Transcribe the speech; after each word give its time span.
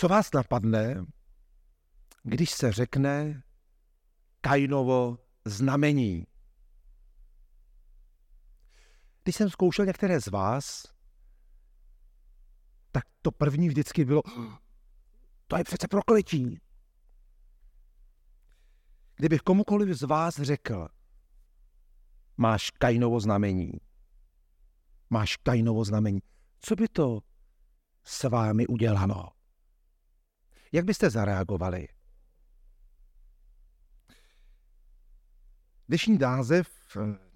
Co 0.00 0.08
vás 0.08 0.32
napadne, 0.32 1.04
když 2.22 2.50
se 2.50 2.72
řekne 2.72 3.42
Kainovo 4.40 5.18
znamení? 5.44 6.26
Když 9.22 9.36
jsem 9.36 9.50
zkoušel 9.50 9.86
některé 9.86 10.20
z 10.20 10.26
vás, 10.26 10.94
tak 12.92 13.04
to 13.22 13.32
první 13.32 13.68
vždycky 13.68 14.04
bylo, 14.04 14.22
to 15.46 15.56
je 15.56 15.64
přece 15.64 15.88
prokletí. 15.88 16.60
Kdybych 19.16 19.40
komukoliv 19.40 19.98
z 19.98 20.02
vás 20.02 20.36
řekl, 20.36 20.88
máš 22.36 22.70
Kainovo 22.70 23.20
znamení, 23.20 23.72
máš 25.10 25.36
Kainovo 25.36 25.84
znamení, 25.84 26.20
co 26.60 26.76
by 26.76 26.88
to 26.88 27.20
s 28.04 28.24
vámi 28.24 28.66
udělalo? 28.66 29.39
Jak 30.72 30.84
byste 30.84 31.10
zareagovali? 31.10 31.88
Dnešní 35.88 36.18
název 36.18 36.68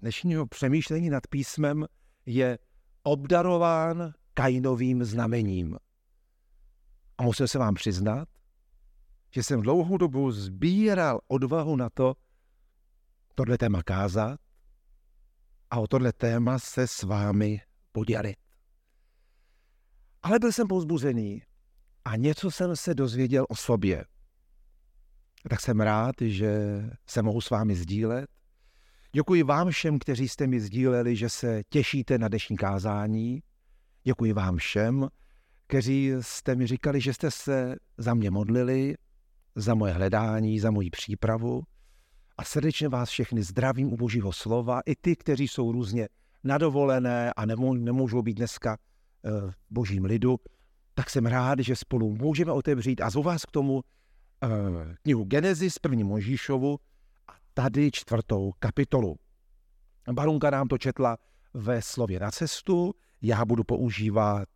dnešního 0.01 0.47
přemýšlení 0.47 1.09
nad 1.09 1.27
písmem 1.27 1.85
je 2.25 2.59
obdarován 3.03 4.13
Kainovým 4.33 5.03
znamením. 5.03 5.77
A 7.17 7.23
musím 7.23 7.47
se 7.47 7.59
vám 7.59 7.75
přiznat, 7.75 8.29
že 9.31 9.43
jsem 9.43 9.61
dlouhou 9.61 9.97
dobu 9.97 10.31
sbíral 10.31 11.19
odvahu 11.27 11.75
na 11.75 11.89
to, 11.89 12.15
tohle 13.35 13.57
téma 13.57 13.83
kázat 13.83 14.39
a 15.69 15.79
o 15.79 15.87
tohle 15.87 16.13
téma 16.13 16.59
se 16.59 16.87
s 16.87 17.03
vámi 17.03 17.61
podělit. 17.91 18.37
Ale 20.21 20.39
byl 20.39 20.51
jsem 20.51 20.67
pouzbuzený 20.67 21.41
a 22.05 22.15
něco 22.15 22.51
jsem 22.51 22.75
se 22.75 22.93
dozvěděl 22.93 23.45
o 23.49 23.55
sobě. 23.55 24.05
Tak 25.49 25.61
jsem 25.61 25.79
rád, 25.79 26.15
že 26.21 26.81
se 27.07 27.21
mohu 27.21 27.41
s 27.41 27.49
vámi 27.49 27.75
sdílet. 27.75 28.29
Děkuji 29.11 29.43
vám 29.43 29.69
všem, 29.69 29.99
kteří 29.99 30.27
jste 30.27 30.47
mi 30.47 30.59
sdíleli, 30.59 31.15
že 31.15 31.29
se 31.29 31.61
těšíte 31.69 32.17
na 32.17 32.27
dnešní 32.27 32.57
kázání. 32.57 33.43
Děkuji 34.03 34.33
vám 34.33 34.57
všem, 34.57 35.07
kteří 35.67 36.11
jste 36.21 36.55
mi 36.55 36.67
říkali, 36.67 37.01
že 37.01 37.13
jste 37.13 37.31
se 37.31 37.75
za 37.97 38.13
mě 38.13 38.31
modlili, 38.31 38.95
za 39.55 39.75
moje 39.75 39.93
hledání, 39.93 40.59
za 40.59 40.71
moji 40.71 40.89
přípravu. 40.89 41.63
A 42.37 42.43
srdečně 42.43 42.89
vás 42.89 43.09
všechny 43.09 43.43
zdravím 43.43 43.93
u 43.93 43.97
Božího 43.97 44.33
slova, 44.33 44.81
i 44.85 44.95
ty, 44.95 45.15
kteří 45.15 45.47
jsou 45.47 45.71
různě 45.71 46.07
nadovolené 46.43 47.33
a 47.33 47.45
nemůžou 47.45 48.21
být 48.21 48.33
dneska 48.33 48.77
eh, 49.25 49.31
v 49.51 49.53
božím 49.69 50.05
lidu, 50.05 50.39
tak 50.95 51.09
jsem 51.09 51.25
rád, 51.25 51.59
že 51.59 51.75
spolu 51.75 52.11
můžeme 52.11 52.51
otevřít 52.51 53.01
a 53.01 53.09
zvu 53.09 53.23
vás 53.23 53.45
k 53.45 53.51
tomu 53.51 53.83
eh, 54.43 54.47
knihu 55.01 55.23
Genesis, 55.23 55.79
první 55.79 56.03
Možíšovu 56.03 56.79
a 57.27 57.33
tady 57.53 57.91
čtvrtou 57.91 58.51
kapitolu. 58.59 59.15
Barunka 60.11 60.49
nám 60.49 60.67
to 60.67 60.77
četla 60.77 61.17
ve 61.53 61.81
slově 61.81 62.19
na 62.19 62.31
cestu, 62.31 62.93
já 63.21 63.45
budu 63.45 63.63
používat 63.63 64.49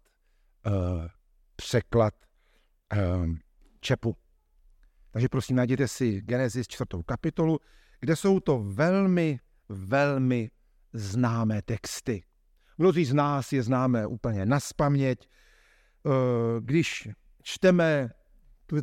uh, 0.65 1.07
překlad 1.55 2.13
uh, 2.93 3.35
Čepu. 3.79 4.15
Takže 5.11 5.29
prosím, 5.29 5.55
najděte 5.55 5.87
si 5.87 6.21
Genesis 6.21 6.67
čtvrtou 6.67 7.03
kapitolu, 7.03 7.59
kde 7.99 8.15
jsou 8.15 8.39
to 8.39 8.63
velmi, 8.63 9.39
velmi 9.69 10.51
známé 10.93 11.61
texty. 11.61 12.23
Mnozí 12.77 13.05
z 13.05 13.13
nás 13.13 13.53
je 13.53 13.63
známe 13.63 14.07
úplně 14.07 14.45
naspaměť. 14.45 15.19
Eh, 15.27 15.38
když 16.59 17.09
čteme 17.43 18.09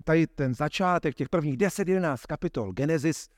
tady 0.05 0.27
ten 0.27 0.55
začátek 0.55 1.15
těch 1.15 1.29
prvních 1.29 1.57
10-11 1.57 2.17
kapitol 2.29 2.73
Genesis, 2.73 3.29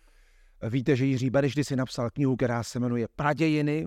víte, 0.68 0.96
že 0.96 1.04
Jiří 1.04 1.30
Benešdy 1.30 1.64
si 1.64 1.76
napsal 1.76 2.10
knihu, 2.10 2.36
která 2.36 2.62
se 2.62 2.80
jmenuje 2.80 3.08
Pradějiny. 3.16 3.86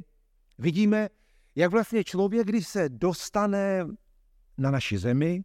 Vidíme, 0.57 1.09
jak 1.55 1.71
vlastně 1.71 2.03
člověk, 2.03 2.47
když 2.47 2.67
se 2.67 2.89
dostane 2.89 3.85
na 4.57 4.71
naši 4.71 4.97
zemi, 4.97 5.43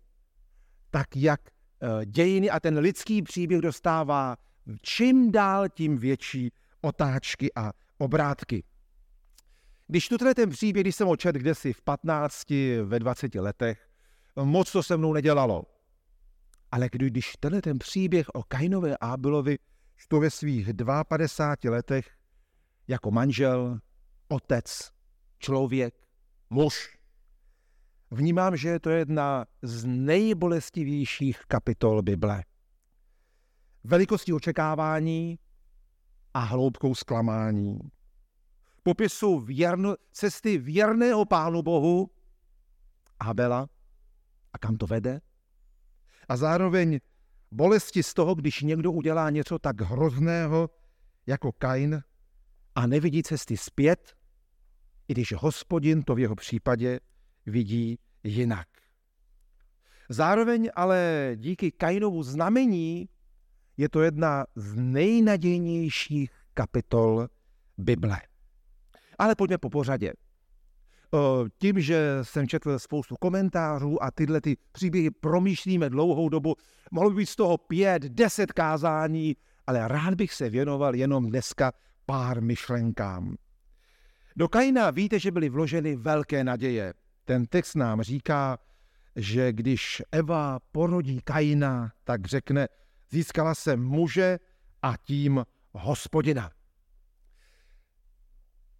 tak 0.90 1.16
jak 1.16 1.40
eh, 1.46 2.06
dějiny 2.06 2.50
a 2.50 2.60
ten 2.60 2.78
lidský 2.78 3.22
příběh 3.22 3.60
dostává 3.60 4.36
čím 4.82 5.32
dál 5.32 5.68
tím 5.68 5.98
větší 5.98 6.52
otáčky 6.80 7.54
a 7.54 7.72
obrátky. 7.98 8.64
Když 9.86 10.08
tu 10.08 10.18
ten 10.18 10.50
příběh, 10.50 10.82
když 10.82 10.96
jsem 10.96 11.06
ho 11.06 11.16
četl 11.16 11.38
kdesi 11.38 11.72
v 11.72 11.82
15, 11.82 12.50
ve 12.84 12.98
20 12.98 13.34
letech, 13.34 13.88
moc 14.44 14.72
to 14.72 14.82
se 14.82 14.96
mnou 14.96 15.12
nedělalo. 15.12 15.64
Ale 16.72 16.88
když 16.92 17.32
tenhle 17.40 17.62
ten 17.62 17.78
příběh 17.78 18.28
o 18.34 18.42
Kainovi 18.42 18.92
a 18.92 19.12
Abelovi 19.12 19.58
čtu 19.96 20.20
ve 20.20 20.30
svých 20.30 20.70
52 21.08 21.70
letech 21.70 22.10
jako 22.88 23.10
manžel, 23.10 23.78
otec, 24.28 24.90
člověk, 25.38 25.94
muž, 26.50 26.98
vnímám, 28.10 28.56
že 28.56 28.68
je 28.68 28.80
to 28.80 28.90
jedna 28.90 29.46
z 29.62 29.84
nejbolestivějších 29.84 31.40
kapitol 31.48 32.02
Bible. 32.02 32.44
Velikostí 33.84 34.32
očekávání 34.32 35.38
a 36.34 36.38
hloubkou 36.38 36.94
zklamání 36.94 37.78
popisu 38.82 39.40
věrno, 39.40 39.94
cesty 40.12 40.58
věrného 40.58 41.24
Pánu 41.24 41.62
Bohu 41.62 42.10
Abela 43.20 43.68
a 44.56 44.58
kam 44.58 44.76
to 44.76 44.86
vede. 44.86 45.20
A 46.28 46.36
zároveň 46.36 46.98
bolesti 47.52 48.02
z 48.02 48.14
toho, 48.14 48.34
když 48.34 48.62
někdo 48.62 48.92
udělá 48.92 49.30
něco 49.30 49.58
tak 49.58 49.80
hrozného 49.80 50.70
jako 51.26 51.52
Kain 51.52 52.02
a 52.74 52.86
nevidí 52.86 53.22
cesty 53.22 53.56
zpět, 53.56 54.16
i 55.08 55.12
když 55.12 55.32
hospodin 55.32 56.02
to 56.02 56.14
v 56.14 56.18
jeho 56.18 56.34
případě 56.34 57.00
vidí 57.46 57.98
jinak. 58.24 58.68
Zároveň 60.08 60.70
ale 60.74 61.32
díky 61.36 61.72
Kainovu 61.72 62.22
znamení 62.22 63.08
je 63.76 63.88
to 63.88 64.02
jedna 64.02 64.46
z 64.54 64.74
nejnadějnějších 64.74 66.30
kapitol 66.54 67.28
Bible. 67.78 68.20
Ale 69.18 69.34
pojďme 69.34 69.58
po 69.58 69.70
pořadě. 69.70 70.12
Tím, 71.58 71.80
že 71.80 72.18
jsem 72.22 72.48
četl 72.48 72.78
spoustu 72.78 73.14
komentářů 73.20 74.02
a 74.02 74.10
tyhle 74.10 74.40
ty 74.40 74.56
příběhy 74.72 75.10
promýšlíme 75.10 75.90
dlouhou 75.90 76.28
dobu, 76.28 76.54
mohlo 76.90 77.10
by 77.10 77.16
být 77.16 77.26
z 77.26 77.36
toho 77.36 77.58
pět, 77.58 78.02
deset 78.02 78.52
kázání, 78.52 79.36
ale 79.66 79.88
rád 79.88 80.14
bych 80.14 80.32
se 80.32 80.50
věnoval 80.50 80.94
jenom 80.94 81.26
dneska 81.26 81.72
pár 82.06 82.42
myšlenkám. 82.42 83.36
Do 84.36 84.48
Kaina 84.48 84.90
víte, 84.90 85.18
že 85.18 85.30
byly 85.30 85.48
vloženy 85.48 85.96
velké 85.96 86.44
naděje. 86.44 86.94
Ten 87.24 87.46
text 87.46 87.74
nám 87.74 88.02
říká, 88.02 88.58
že 89.16 89.52
když 89.52 90.02
Eva 90.12 90.58
porodí 90.72 91.20
Kaina, 91.24 91.92
tak 92.04 92.26
řekne, 92.26 92.68
získala 93.10 93.54
jsem 93.54 93.82
muže 93.82 94.38
a 94.82 94.96
tím 94.96 95.44
hospodina. 95.72 96.50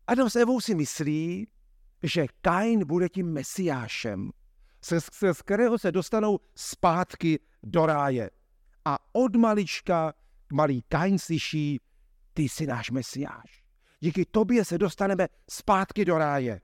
Adam 0.06 0.31
s 0.31 0.37
Evou 0.37 0.60
si 0.60 0.75
myslí, 0.75 1.48
že 2.03 2.27
Kain 2.41 2.87
bude 2.87 3.09
tím 3.09 3.33
mesiášem, 3.33 4.31
se, 4.84 5.01
z 5.33 5.43
kterého 5.43 5.79
se 5.79 5.93
dostanou 5.93 6.39
zpátky 6.55 7.39
do 7.62 7.87
ráje. 7.87 8.31
A 8.84 8.99
od 9.12 9.37
malička 9.37 10.12
malý 10.53 10.83
Kain 10.89 11.19
slyší, 11.19 11.81
ty 12.35 12.43
jsi 12.43 12.67
náš 12.67 12.91
mesiáš. 12.91 13.65
Díky 14.01 14.25
tobě 14.25 14.65
se 14.65 14.79
dostaneme 14.79 15.29
zpátky 15.51 16.05
do 16.05 16.19
ráje. 16.19 16.61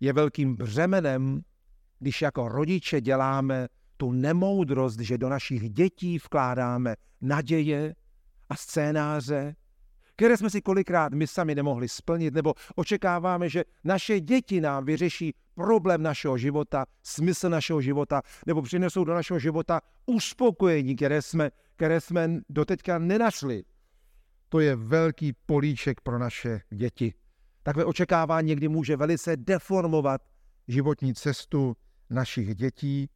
Je 0.00 0.12
velkým 0.12 0.56
břemenem, 0.56 1.42
když 1.98 2.22
jako 2.22 2.48
rodiče 2.48 3.00
děláme 3.00 3.68
tu 3.96 4.12
nemoudrost, 4.12 5.00
že 5.00 5.18
do 5.18 5.28
našich 5.28 5.70
dětí 5.70 6.18
vkládáme 6.18 6.96
naděje 7.20 7.94
a 8.48 8.56
scénáře, 8.56 9.56
které 10.20 10.36
jsme 10.36 10.50
si 10.50 10.60
kolikrát 10.60 11.12
my 11.12 11.26
sami 11.26 11.54
nemohli 11.54 11.88
splnit, 11.88 12.34
nebo 12.34 12.54
očekáváme, 12.76 13.48
že 13.48 13.64
naše 13.84 14.20
děti 14.20 14.60
nám 14.60 14.84
vyřeší 14.84 15.34
problém 15.54 16.02
našeho 16.02 16.38
života, 16.38 16.86
smysl 17.02 17.48
našeho 17.48 17.80
života, 17.80 18.22
nebo 18.46 18.62
přinesou 18.62 19.04
do 19.04 19.14
našeho 19.14 19.38
života 19.38 19.80
uspokojení, 20.06 20.96
které 20.96 21.22
jsme, 21.22 21.50
které 21.76 22.00
jsme 22.00 22.40
doteďka 22.48 22.98
nenašli. 22.98 23.62
To 24.48 24.60
je 24.60 24.76
velký 24.76 25.32
políček 25.46 26.00
pro 26.00 26.18
naše 26.18 26.60
děti. 26.70 27.14
Takové 27.62 27.84
očekávání 27.84 28.48
někdy 28.48 28.68
může 28.68 28.96
velice 28.96 29.36
deformovat 29.36 30.20
životní 30.68 31.14
cestu 31.14 31.76
našich 32.10 32.54
dětí, 32.54 33.08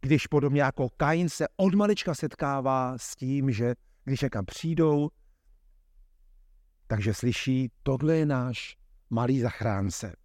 když 0.00 0.26
podobně 0.26 0.62
jako 0.62 0.88
Kain 0.96 1.28
se 1.28 1.46
od 1.56 1.74
malička 1.74 2.14
setkává 2.14 2.98
s 2.98 3.16
tím, 3.16 3.50
že 3.50 3.74
když 4.04 4.20
někam 4.20 4.44
přijdou, 4.44 5.10
takže 6.88 7.14
slyší, 7.14 7.70
tohle 7.82 8.16
je 8.16 8.26
náš 8.26 8.76
malý 9.10 9.40
zachránce. 9.40 10.16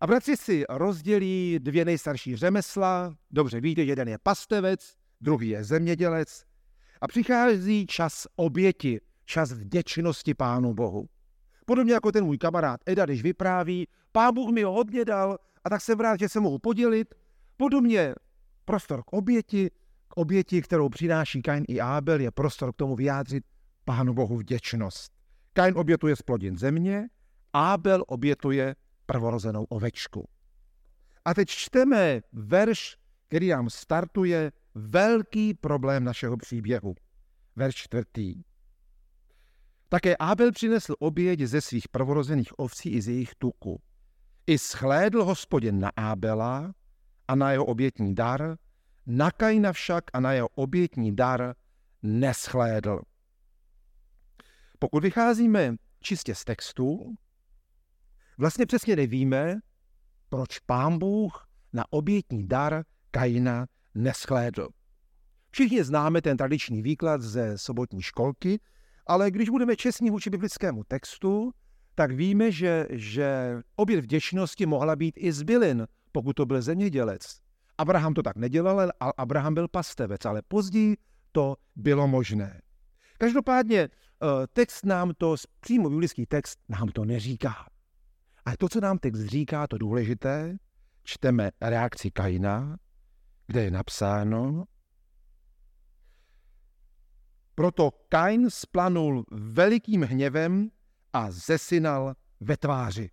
A 0.00 0.06
bratři 0.06 0.36
si 0.36 0.64
rozdělí 0.68 1.58
dvě 1.58 1.84
nejstarší 1.84 2.36
řemesla. 2.36 3.14
Dobře 3.30 3.60
víte, 3.60 3.82
jeden 3.82 4.08
je 4.08 4.18
pastevec, 4.22 4.94
druhý 5.20 5.48
je 5.48 5.64
zemědělec. 5.64 6.44
A 7.00 7.08
přichází 7.08 7.86
čas 7.86 8.26
oběti, 8.36 9.00
čas 9.24 9.52
vděčnosti 9.52 10.34
Pánu 10.34 10.74
Bohu. 10.74 11.08
Podobně 11.66 11.92
jako 11.92 12.12
ten 12.12 12.24
můj 12.24 12.38
kamarád 12.38 12.80
Eda, 12.86 13.04
když 13.04 13.22
vypráví, 13.22 13.88
Pán 14.12 14.34
Bůh 14.34 14.52
mi 14.52 14.62
ho 14.62 14.72
hodně 14.72 15.04
dal 15.04 15.38
a 15.64 15.70
tak 15.70 15.80
jsem 15.80 16.00
rád, 16.00 16.20
že 16.20 16.28
se 16.28 16.40
mohu 16.40 16.58
podělit. 16.58 17.14
Podobně 17.56 18.14
prostor 18.64 19.02
k 19.02 19.12
oběti, 19.12 19.70
k 20.08 20.16
oběti, 20.16 20.62
kterou 20.62 20.88
přináší 20.88 21.42
Kain 21.42 21.64
i 21.68 21.80
Ábel, 21.80 22.20
je 22.20 22.30
prostor 22.30 22.72
k 22.72 22.76
tomu 22.76 22.96
vyjádřit 22.96 23.44
Pánu 23.84 24.14
Bohu 24.14 24.36
vděčnost. 24.36 25.15
Kain 25.56 25.78
obětuje 25.78 26.16
z 26.16 26.22
plodin 26.22 26.58
země, 26.58 27.08
Ábel 27.52 28.04
obětuje 28.06 28.76
prvorozenou 29.06 29.64
ovečku. 29.64 30.28
A 31.24 31.34
teď 31.34 31.48
čteme 31.48 32.20
verš, 32.32 32.96
který 33.28 33.48
nám 33.48 33.70
startuje 33.70 34.52
velký 34.74 35.54
problém 35.54 36.04
našeho 36.04 36.36
příběhu. 36.36 36.94
Verš 37.56 37.74
čtvrtý. 37.74 38.42
Také 39.88 40.16
Ábel 40.16 40.52
přinesl 40.52 40.94
oběť 40.98 41.40
ze 41.40 41.60
svých 41.60 41.88
prvorozených 41.88 42.58
ovcí 42.58 42.90
i 42.90 43.02
z 43.02 43.08
jejich 43.08 43.34
tuku. 43.34 43.80
I 44.46 44.58
schlédl 44.58 45.24
hospodin 45.24 45.80
na 45.80 45.90
Ábela 45.96 46.74
a 47.28 47.34
na 47.34 47.52
jeho 47.52 47.64
obětní 47.64 48.14
dar, 48.14 48.56
na 49.06 49.30
Kaina 49.30 49.72
však 49.72 50.04
a 50.12 50.20
na 50.20 50.32
jeho 50.32 50.48
obětní 50.48 51.16
dar 51.16 51.54
neschlédl. 52.02 53.00
Pokud 54.78 55.02
vycházíme 55.02 55.76
čistě 56.00 56.34
z 56.34 56.44
textu, 56.44 57.14
vlastně 58.38 58.66
přesně 58.66 58.96
nevíme, 58.96 59.58
proč 60.28 60.58
pán 60.58 60.98
Bůh 60.98 61.46
na 61.72 61.84
obětní 61.90 62.48
dar 62.48 62.84
Kaina 63.10 63.66
neschlédl. 63.94 64.68
Všichni 65.50 65.84
známe 65.84 66.22
ten 66.22 66.36
tradiční 66.36 66.82
výklad 66.82 67.22
ze 67.22 67.58
sobotní 67.58 68.02
školky, 68.02 68.60
ale 69.06 69.30
když 69.30 69.48
budeme 69.48 69.76
čestní 69.76 70.10
vůči 70.10 70.30
biblickému 70.30 70.84
textu, 70.84 71.52
tak 71.94 72.12
víme, 72.12 72.52
že, 72.52 72.86
že 72.90 73.56
oběd 73.76 74.00
vděčnosti 74.00 74.66
mohla 74.66 74.96
být 74.96 75.14
i 75.18 75.32
z 75.32 75.42
bylin, 75.42 75.86
pokud 76.12 76.32
to 76.32 76.46
byl 76.46 76.62
zemědělec. 76.62 77.40
Abraham 77.78 78.14
to 78.14 78.22
tak 78.22 78.36
nedělal, 78.36 78.80
ale 78.80 78.92
Abraham 79.16 79.54
byl 79.54 79.68
pastevec, 79.68 80.24
ale 80.24 80.42
později 80.48 80.96
to 81.32 81.56
bylo 81.76 82.08
možné. 82.08 82.60
Každopádně 83.18 83.88
text 84.52 84.84
nám 84.84 85.12
to, 85.18 85.36
přímo 85.60 85.90
biblický 85.90 86.26
text 86.26 86.58
nám 86.68 86.88
to 86.88 87.04
neříká. 87.04 87.66
Ale 88.44 88.56
to, 88.56 88.68
co 88.68 88.80
nám 88.80 88.98
text 88.98 89.20
říká, 89.20 89.66
to 89.66 89.78
důležité, 89.78 90.56
čteme 91.02 91.50
reakci 91.60 92.10
Kaina, 92.10 92.76
kde 93.46 93.64
je 93.64 93.70
napsáno, 93.70 94.64
proto 97.54 97.90
Kain 98.08 98.50
splanul 98.50 99.24
velikým 99.30 100.02
hněvem 100.02 100.70
a 101.12 101.30
zesinal 101.30 102.14
ve 102.40 102.56
tváři. 102.56 103.10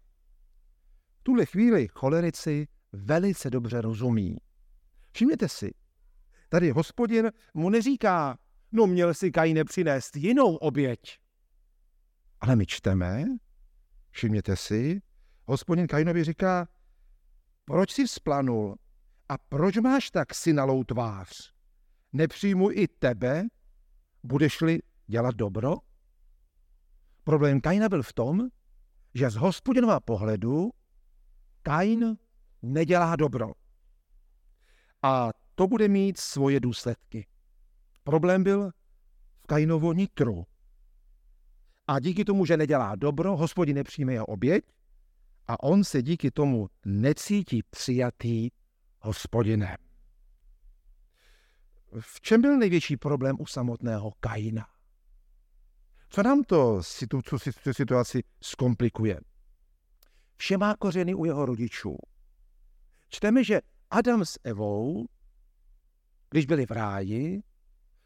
V 1.19 1.23
tuhle 1.23 1.45
chvíli 1.45 1.88
cholerici 1.88 2.67
velice 2.91 3.50
dobře 3.50 3.81
rozumí. 3.81 4.38
Všimněte 5.11 5.50
si, 5.50 5.73
tady 6.50 6.69
hospodin 6.71 7.31
mu 7.53 7.69
neříká, 7.69 8.38
no 8.73 8.87
měl 8.87 9.13
si 9.13 9.31
Kaine 9.31 9.63
přinést 9.63 10.15
jinou 10.15 10.55
oběť. 10.55 11.19
Ale 12.41 12.55
my 12.55 12.65
čteme, 12.65 13.25
všimněte 14.09 14.55
si, 14.55 15.01
hospodin 15.45 15.87
Kainovi 15.87 16.23
říká, 16.23 16.67
proč 17.65 17.91
jsi 17.91 18.05
vzplanul 18.05 18.77
a 19.29 19.37
proč 19.37 19.77
máš 19.77 20.11
tak 20.11 20.35
synalou 20.35 20.83
tvář? 20.83 21.53
Nepřijmu 22.13 22.71
i 22.71 22.87
tebe, 22.87 23.43
budeš-li 24.23 24.79
dělat 25.07 25.35
dobro? 25.35 25.75
Problém 27.23 27.61
Kaina 27.61 27.89
byl 27.89 28.03
v 28.03 28.13
tom, 28.13 28.47
že 29.13 29.29
z 29.29 29.35
hospodinova 29.35 29.99
pohledu 29.99 30.71
Kain 31.61 32.17
nedělá 32.61 33.15
dobro. 33.15 33.51
A 35.01 35.29
to 35.55 35.67
bude 35.67 35.87
mít 35.87 36.19
svoje 36.19 36.59
důsledky. 36.59 37.27
Problém 38.03 38.44
byl 38.44 38.71
v 39.44 39.47
Kainovo 39.47 39.94
nitru. 39.94 40.45
A 41.88 42.00
díky 42.00 42.25
tomu, 42.25 42.45
že 42.45 42.57
nedělá 42.57 42.95
dobro, 42.95 43.38
hospodin 43.38 43.75
nepřijme 43.75 44.13
jeho 44.13 44.25
oběť 44.25 44.63
a 45.47 45.63
on 45.63 45.83
se 45.83 46.01
díky 46.01 46.31
tomu 46.31 46.69
necítí 46.85 47.63
přijatý 47.69 48.50
hospodinem. 49.00 49.75
V 52.00 52.21
čem 52.21 52.41
byl 52.41 52.57
největší 52.57 52.97
problém 52.97 53.35
u 53.39 53.45
samotného 53.45 54.11
Kaina? 54.19 54.67
Co 56.09 56.23
nám 56.23 56.44
to 56.44 56.81
tu 57.29 57.73
situaci 57.73 58.23
zkomplikuje? 58.41 59.19
Vše 60.38 60.57
má 60.57 60.75
kořeny 60.75 61.13
u 61.13 61.25
jeho 61.25 61.45
rodičů. 61.45 61.97
Čteme, 63.09 63.44
že 63.44 63.61
Adam 63.89 64.25
s 64.25 64.39
Evou, 64.44 65.07
když 66.29 66.45
byli 66.45 66.65
v 66.65 66.71
ráji, 66.71 67.41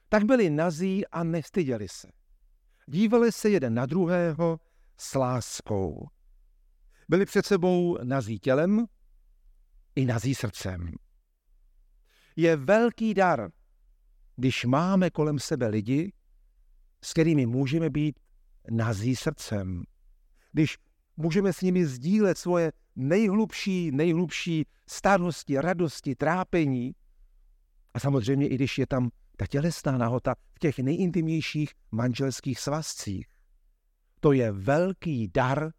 tak 0.10 0.24
byli 0.24 0.50
nazí 0.50 1.08
a 1.08 1.24
nestyděli 1.24 1.88
se. 1.90 2.08
Dívali 2.88 3.32
se 3.32 3.50
jeden 3.50 3.74
na 3.74 3.86
druhého 3.86 4.60
s 4.98 5.16
láskou. 5.16 6.08
Byli 7.10 7.26
před 7.26 7.46
sebou 7.46 7.98
nazí 8.04 8.40
tělem 8.40 8.86
i 9.96 10.06
nazí 10.06 10.36
srdcem. 10.36 10.92
Je 12.36 12.56
velký 12.56 13.14
dar, 13.14 13.50
když 14.36 14.66
máme 14.66 15.10
kolem 15.10 15.40
sebe 15.40 15.68
lidi, 15.68 16.14
s 17.04 17.12
kterými 17.12 17.46
můžeme 17.46 17.90
být 17.90 18.20
nazí 18.70 19.16
srdcem. 19.16 19.84
Když 20.52 20.78
můžeme 21.18 21.54
s 21.54 21.62
nimi 21.62 21.86
sdílet 21.86 22.38
svoje 22.38 22.72
nejhlubší, 22.96 23.92
nejhlubší 23.92 24.66
starosti, 24.90 25.62
radosti, 25.62 26.16
trápení. 26.16 26.96
A 27.94 28.00
samozřejmě 28.00 28.48
i 28.48 28.56
když 28.56 28.78
je 28.78 28.88
tam 28.88 29.10
ta 29.38 29.48
tělesná 29.48 29.98
nahota 29.98 30.36
v 30.54 30.60
těch 30.60 30.80
nejintimnějších 30.80 31.74
manželských 31.92 32.60
svazcích. 32.60 33.28
To 34.20 34.32
je 34.32 34.52
velký 34.52 35.28
dar, 35.28 35.72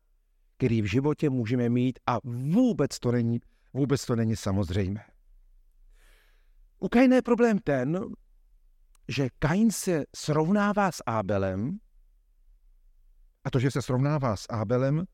který 0.56 0.82
v 0.82 0.84
životě 0.84 1.30
můžeme 1.30 1.68
mít 1.68 1.98
a 2.06 2.18
vůbec 2.24 2.98
to 2.98 3.12
není, 3.12 3.40
vůbec 3.72 4.06
to 4.06 4.16
není 4.16 4.36
samozřejmé. 4.36 5.04
U 6.78 6.88
Kaina 6.88 7.16
je 7.16 7.22
problém 7.22 7.58
ten, 7.58 8.00
že 9.08 9.28
Kain 9.38 9.70
se 9.70 10.04
srovnává 10.16 10.92
s 10.92 11.02
Ábelem 11.06 11.78
a 13.44 13.50
to, 13.50 13.58
že 13.58 13.70
se 13.70 13.82
srovnává 13.82 14.36
s 14.36 14.46
Ábelem, 14.50 15.04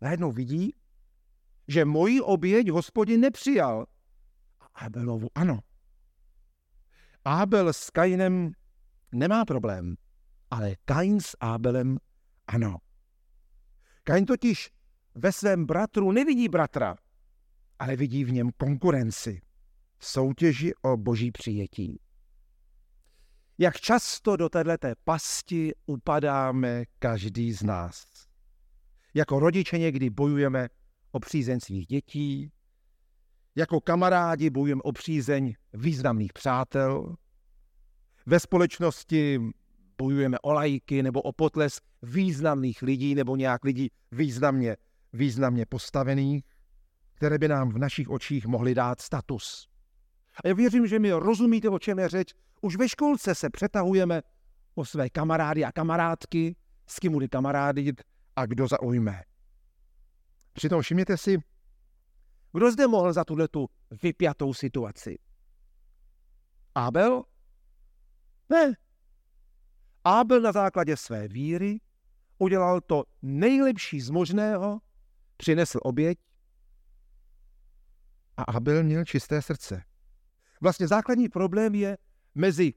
najednou 0.00 0.32
vidí, 0.32 0.74
že 1.68 1.84
moji 1.84 2.20
oběť 2.20 2.70
hospodin 2.70 3.20
nepřijal. 3.20 3.86
A 4.60 4.84
Ábelovu 4.84 5.28
ano. 5.34 5.60
Ábel 7.24 7.72
s 7.72 7.90
Kainem 7.90 8.52
nemá 9.12 9.44
problém, 9.44 9.96
ale 10.50 10.74
Kain 10.84 11.20
s 11.20 11.36
Ábelem 11.40 11.98
ano. 12.46 12.78
Kain 14.04 14.26
totiž 14.26 14.70
ve 15.14 15.32
svém 15.32 15.66
bratru 15.66 16.12
nevidí 16.12 16.48
bratra, 16.48 16.96
ale 17.78 17.96
vidí 17.96 18.24
v 18.24 18.32
něm 18.32 18.50
konkurenci, 18.56 19.42
soutěži 20.00 20.72
o 20.82 20.96
boží 20.96 21.32
přijetí. 21.32 22.00
Jak 23.58 23.76
často 23.76 24.36
do 24.36 24.48
této 24.48 24.88
pasti 25.04 25.72
upadáme 25.86 26.84
každý 26.98 27.52
z 27.52 27.62
nás. 27.62 28.06
Jako 29.14 29.38
rodiče 29.38 29.78
někdy 29.78 30.10
bojujeme 30.10 30.68
o 31.12 31.20
přízeň 31.20 31.60
svých 31.60 31.86
dětí, 31.86 32.52
jako 33.56 33.80
kamarádi 33.80 34.50
bojujeme 34.50 34.82
o 34.82 34.92
přízeň 34.92 35.54
významných 35.74 36.32
přátel, 36.32 37.16
ve 38.26 38.40
společnosti 38.40 39.40
bojujeme 39.98 40.38
o 40.38 40.52
lajky 40.52 41.02
nebo 41.02 41.22
o 41.22 41.32
potles 41.32 41.80
významných 42.02 42.82
lidí 42.82 43.14
nebo 43.14 43.36
nějak 43.36 43.64
lidí 43.64 43.90
významně, 44.12 44.76
významně 45.12 45.66
postavených, 45.66 46.44
které 47.14 47.38
by 47.38 47.48
nám 47.48 47.70
v 47.70 47.78
našich 47.78 48.08
očích 48.08 48.46
mohly 48.46 48.74
dát 48.74 49.00
status. 49.00 49.68
A 50.44 50.48
já 50.48 50.54
věřím, 50.54 50.86
že 50.86 50.98
mi 50.98 51.12
rozumíte, 51.12 51.68
o 51.68 51.78
čem 51.78 51.98
je 51.98 52.08
řeč. 52.08 52.34
Už 52.60 52.76
ve 52.76 52.88
školce 52.88 53.34
se 53.34 53.50
přetahujeme 53.50 54.22
o 54.74 54.84
své 54.84 55.10
kamarády 55.10 55.64
a 55.64 55.72
kamarádky, 55.72 56.56
s 56.86 56.98
kým 56.98 57.12
bude 57.12 57.28
kamarádit 57.28 58.02
a 58.36 58.46
kdo 58.46 58.68
zaujme. 58.68 59.22
Přitom 60.52 60.82
všimněte 60.82 61.16
si, 61.16 61.38
kdo 62.52 62.72
zde 62.72 62.86
mohl 62.86 63.12
za 63.12 63.24
tuhle 63.24 63.48
tu 63.48 63.68
vypjatou 64.02 64.54
situaci? 64.54 65.18
Abel? 66.74 67.24
Ne. 68.48 68.72
Abel 70.04 70.40
na 70.40 70.52
základě 70.52 70.96
své 70.96 71.28
víry 71.28 71.80
udělal 72.38 72.80
to 72.80 73.04
nejlepší 73.22 74.00
z 74.00 74.10
možného, 74.10 74.80
přinesl 75.36 75.78
oběť 75.82 76.18
a 78.36 78.42
Abel 78.42 78.82
měl 78.82 79.04
čisté 79.04 79.42
srdce. 79.42 79.82
Vlastně 80.60 80.88
základní 80.88 81.28
problém 81.28 81.74
je 81.74 81.98
mezi 82.34 82.74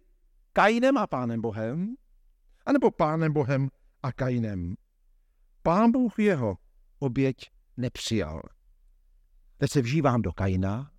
Kainem 0.54 0.98
a 0.98 1.08
Pánem 1.08 1.42
Bohem, 1.42 1.96
anebo 2.66 2.92
Pánem 2.92 3.34
Bohem 3.34 3.70
a 4.04 4.12
Kainem. 4.12 4.76
Pán 5.62 5.92
Bůh 5.92 6.20
jeho 6.20 6.58
oběť 7.00 7.52
nepřijal. 7.78 8.42
Teď 9.64 9.72
se 9.72 9.82
vžívám 9.82 10.22
do 10.22 10.32
Kaina. 10.32 10.92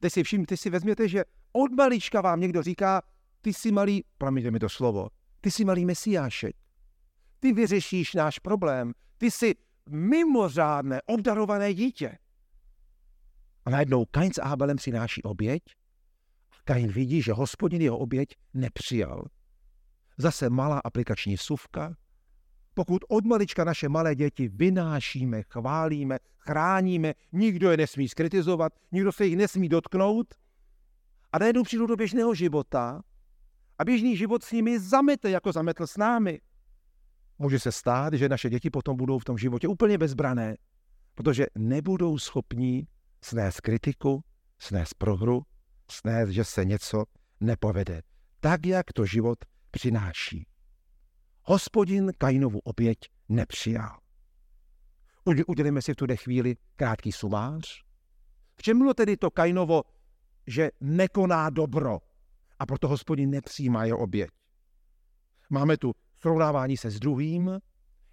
Teď 0.00 0.12
si 0.12 0.22
všim, 0.22 0.44
ty 0.44 0.56
si 0.56 0.70
vezměte, 0.70 1.08
že 1.08 1.24
od 1.52 1.72
malička 1.72 2.20
vám 2.20 2.40
někdo 2.40 2.62
říká, 2.62 3.02
ty 3.40 3.52
jsi 3.52 3.72
malý, 3.72 4.04
promiňte 4.18 4.50
mi 4.50 4.58
to 4.58 4.68
slovo, 4.68 5.08
ty 5.40 5.50
jsi 5.50 5.64
malý 5.64 5.84
mesiášek. 5.84 6.56
Ty 7.40 7.52
vyřešíš 7.52 8.14
náš 8.14 8.38
problém. 8.38 8.92
Ty 9.18 9.30
jsi 9.30 9.54
mimořádné, 9.88 11.02
obdarované 11.06 11.74
dítě. 11.74 12.18
A 13.64 13.70
najednou 13.70 14.04
Kain 14.04 14.32
s 14.32 14.42
Abelem 14.42 14.76
přináší 14.76 15.22
oběť. 15.22 15.62
A 16.52 16.56
Kain 16.64 16.92
vidí, 16.92 17.22
že 17.22 17.32
hospodin 17.32 17.82
jeho 17.82 17.98
oběť 17.98 18.28
nepřijal. 18.54 19.24
Zase 20.18 20.50
malá 20.50 20.78
aplikační 20.78 21.38
suvka. 21.38 21.94
Pokud 22.74 23.04
od 23.08 23.24
malička 23.24 23.64
naše 23.64 23.88
malé 23.88 24.14
děti 24.14 24.48
vynášíme, 24.48 25.42
chválíme, 25.42 26.18
chráníme, 26.38 27.14
nikdo 27.32 27.70
je 27.70 27.76
nesmí 27.76 28.08
skritizovat, 28.08 28.72
nikdo 28.92 29.12
se 29.12 29.26
jich 29.26 29.36
nesmí 29.36 29.68
dotknout, 29.68 30.34
a 31.32 31.38
najednou 31.38 31.62
přijdu 31.62 31.86
do 31.86 31.96
běžného 31.96 32.34
života 32.34 33.02
a 33.78 33.84
běžný 33.84 34.16
život 34.16 34.44
s 34.44 34.52
nimi 34.52 34.80
zamete, 34.80 35.30
jako 35.30 35.52
zametl 35.52 35.86
s 35.86 35.96
námi. 35.96 36.40
Může 37.38 37.58
se 37.58 37.72
stát, 37.72 38.14
že 38.14 38.28
naše 38.28 38.50
děti 38.50 38.70
potom 38.70 38.96
budou 38.96 39.18
v 39.18 39.24
tom 39.24 39.38
životě 39.38 39.68
úplně 39.68 39.98
bezbrané, 39.98 40.56
protože 41.14 41.46
nebudou 41.58 42.18
schopní 42.18 42.88
snést 43.24 43.60
kritiku, 43.60 44.24
snést 44.58 44.94
prohru, 44.94 45.42
snést, 45.90 46.32
že 46.32 46.44
se 46.44 46.64
něco 46.64 47.04
nepovede, 47.40 48.02
tak, 48.40 48.66
jak 48.66 48.92
to 48.92 49.06
život 49.06 49.38
přináší. 49.70 50.46
Hospodin 51.44 52.12
Kainovu 52.18 52.58
oběť 52.58 52.98
nepřijal. 53.28 53.98
Udělíme 55.46 55.82
si 55.82 55.92
v 55.92 55.96
tuhle 55.96 56.16
chvíli 56.16 56.56
krátký 56.76 57.12
sumář. 57.12 57.84
V 58.54 58.62
čem 58.62 58.78
bylo 58.78 58.94
tedy 58.94 59.16
to 59.16 59.30
Kainovo, 59.30 59.82
že 60.46 60.70
nekoná 60.80 61.50
dobro 61.50 61.98
a 62.58 62.66
proto 62.66 62.88
hospodin 62.88 63.30
nepřijímá 63.30 63.84
jeho 63.84 63.98
oběť? 63.98 64.30
Máme 65.50 65.76
tu 65.76 65.92
srovnávání 66.16 66.76
se 66.76 66.90
s 66.90 67.00
druhým, 67.00 67.58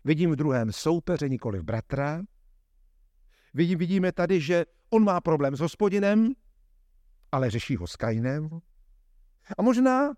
vidím 0.04 0.32
v 0.32 0.36
druhém 0.36 0.72
soupeře, 0.72 1.30
nikoli 1.30 1.64
bratra. 1.64 2.22
Vidím, 3.54 3.80
vidíme 3.80 4.12
tady, 4.12 4.42
že 4.42 4.66
on 4.90 5.04
má 5.04 5.22
problém 5.22 5.56
s 5.56 5.60
hospodinem, 5.60 6.34
ale 7.32 7.50
řeší 7.50 7.76
ho 7.76 7.88
s 7.88 7.96
Kainem. 7.96 8.50
A 9.58 9.62
možná 9.62 10.14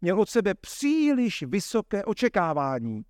měl 0.00 0.20
od 0.20 0.28
sebe 0.28 0.54
příliš 0.54 1.42
vysoké 1.42 2.04
očekávání 2.04 3.02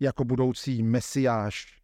jako 0.00 0.24
budoucí 0.24 0.82
mesiáš. 0.82 1.82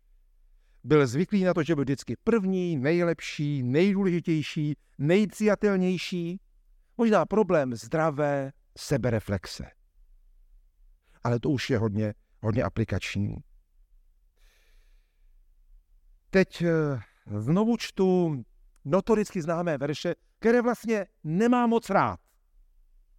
Byl 0.85 1.07
zvyklý 1.07 1.45
na 1.45 1.55
to, 1.55 1.63
že 1.63 1.75
byl 1.75 1.85
vždycky 1.85 2.17
první, 2.25 2.77
nejlepší, 2.77 3.63
nejdůležitější, 3.63 4.77
nejpřijatelnější. 4.99 6.41
Možná 6.97 7.27
problém 7.27 7.75
zdravé 7.75 8.53
sebereflexe 8.79 9.71
ale 11.25 11.41
to 11.41 11.51
už 11.51 11.71
je 11.71 11.79
hodně, 11.79 12.15
hodně 12.43 12.63
aplikační. 12.63 13.37
Teď 16.31 16.63
eh, 16.63 16.71
znovu 17.39 17.77
čtu 17.77 18.43
notoricky 18.85 19.43
známé 19.43 19.79
verše, 19.79 20.15
které 20.39 20.63
vlastně 20.63 21.07
nemám 21.25 21.71
moc 21.71 21.91
rád, 21.91 22.21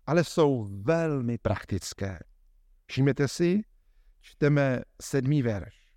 ale 0.05 0.23
jsou 0.23 0.67
velmi 0.81 1.37
praktické. 1.37 2.19
Všimněte 2.85 3.27
si, 3.27 3.61
čteme 4.21 4.81
sedmý 5.01 5.41
verš. 5.41 5.87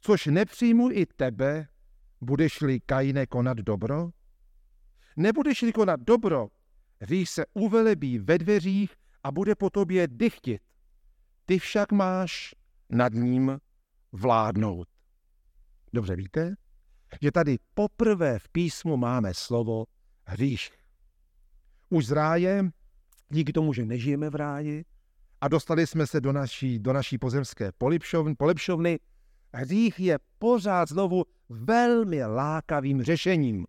Což 0.00 0.26
nepřijmu 0.26 0.90
i 0.90 1.06
tebe, 1.06 1.68
budeš-li 2.20 2.80
Kajne 2.80 3.26
konat 3.26 3.58
dobro? 3.58 4.10
Nebudeš-li 5.16 5.72
konat 5.72 6.00
dobro, 6.00 6.48
hřích 7.00 7.28
se 7.28 7.44
uvelebí 7.54 8.18
ve 8.18 8.38
dveřích 8.38 8.96
a 9.22 9.32
bude 9.32 9.54
po 9.54 9.70
tobě 9.70 10.08
dychtit. 10.08 10.62
Ty 11.46 11.58
však 11.58 11.92
máš 11.92 12.54
nad 12.90 13.12
ním 13.12 13.60
vládnout. 14.12 14.88
Dobře 15.92 16.16
víte, 16.16 16.54
že 17.22 17.32
tady 17.32 17.58
poprvé 17.74 18.38
v 18.38 18.48
písmu 18.48 18.96
máme 18.96 19.34
slovo 19.34 19.84
hřích. 20.24 20.77
Už 21.90 22.06
z 22.06 22.12
ráje, 22.12 22.70
díky 23.28 23.52
tomu, 23.52 23.72
že 23.72 23.84
nežijeme 23.84 24.30
v 24.30 24.34
ráji 24.34 24.84
a 25.40 25.48
dostali 25.48 25.86
jsme 25.86 26.06
se 26.06 26.20
do 26.20 26.32
naší, 26.32 26.78
do 26.78 26.92
naší 26.92 27.18
pozemské 27.18 27.72
polepšovny, 27.78 28.34
polepšovny, 28.34 28.98
hřích 29.54 30.00
je 30.00 30.18
pořád 30.38 30.88
znovu 30.88 31.24
velmi 31.48 32.24
lákavým 32.24 33.02
řešením. 33.02 33.66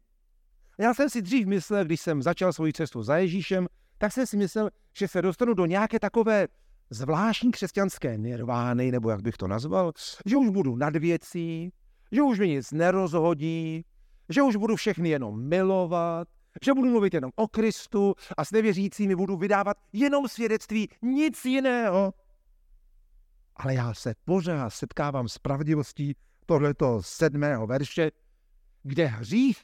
Já 0.78 0.94
jsem 0.94 1.10
si 1.10 1.22
dřív 1.22 1.48
myslel, 1.48 1.86
když 1.86 2.02
jsem 2.02 2.22
začal 2.22 2.54
svoji 2.54 2.74
cestu 2.74 3.04
za 3.04 3.18
Ježíšem, 3.18 3.68
tak 3.98 4.14
jsem 4.14 4.28
si 4.28 4.38
myslel, 4.38 4.70
že 4.98 5.08
se 5.08 5.22
dostanu 5.22 5.54
do 5.54 5.66
nějaké 5.66 6.00
takové 6.00 6.48
zvláštní 6.90 7.52
křesťanské 7.52 8.18
nirvány, 8.18 8.92
nebo 8.92 9.10
jak 9.10 9.22
bych 9.22 9.38
to 9.38 9.48
nazval, 9.48 9.92
že 10.26 10.38
už 10.38 10.50
budu 10.50 10.76
nad 10.76 10.96
věcí, 10.96 11.72
že 12.12 12.22
už 12.22 12.40
mi 12.40 12.48
nic 12.48 12.72
nerozhodí, 12.72 13.86
že 14.30 14.42
už 14.42 14.56
budu 14.56 14.76
všechny 14.76 15.10
jenom 15.10 15.48
milovat, 15.48 16.28
že 16.66 16.74
budu 16.74 16.90
mluvit 16.90 17.14
jenom 17.14 17.32
o 17.36 17.48
Kristu 17.48 18.16
a 18.38 18.46
s 18.46 18.52
nevěřícími 18.52 19.16
budu 19.16 19.38
vydávat 19.38 19.78
jenom 19.94 20.28
svědectví, 20.28 20.90
nic 21.02 21.46
jiného. 21.46 22.14
Ale 23.56 23.74
já 23.74 23.94
se 23.94 24.14
pořád 24.26 24.70
setkávám 24.70 25.28
s 25.28 25.38
pravdivostí 25.38 26.16
tohleto 26.46 27.02
sedmého 27.04 27.68
verše, 27.68 28.12
kde 28.84 29.06
hřích 29.06 29.64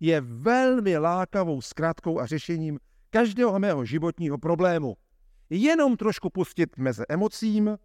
je 0.00 0.20
velmi 0.20 0.98
lákavou 0.98 1.60
zkrátkou 1.60 2.20
a 2.20 2.26
řešením 2.26 2.78
každého 3.10 3.58
mého 3.58 3.84
životního 3.84 4.38
problému. 4.38 4.96
Jenom 5.50 5.96
trošku 5.96 6.30
pustit 6.30 6.78
meze 6.78 7.04
emocím 7.08 7.78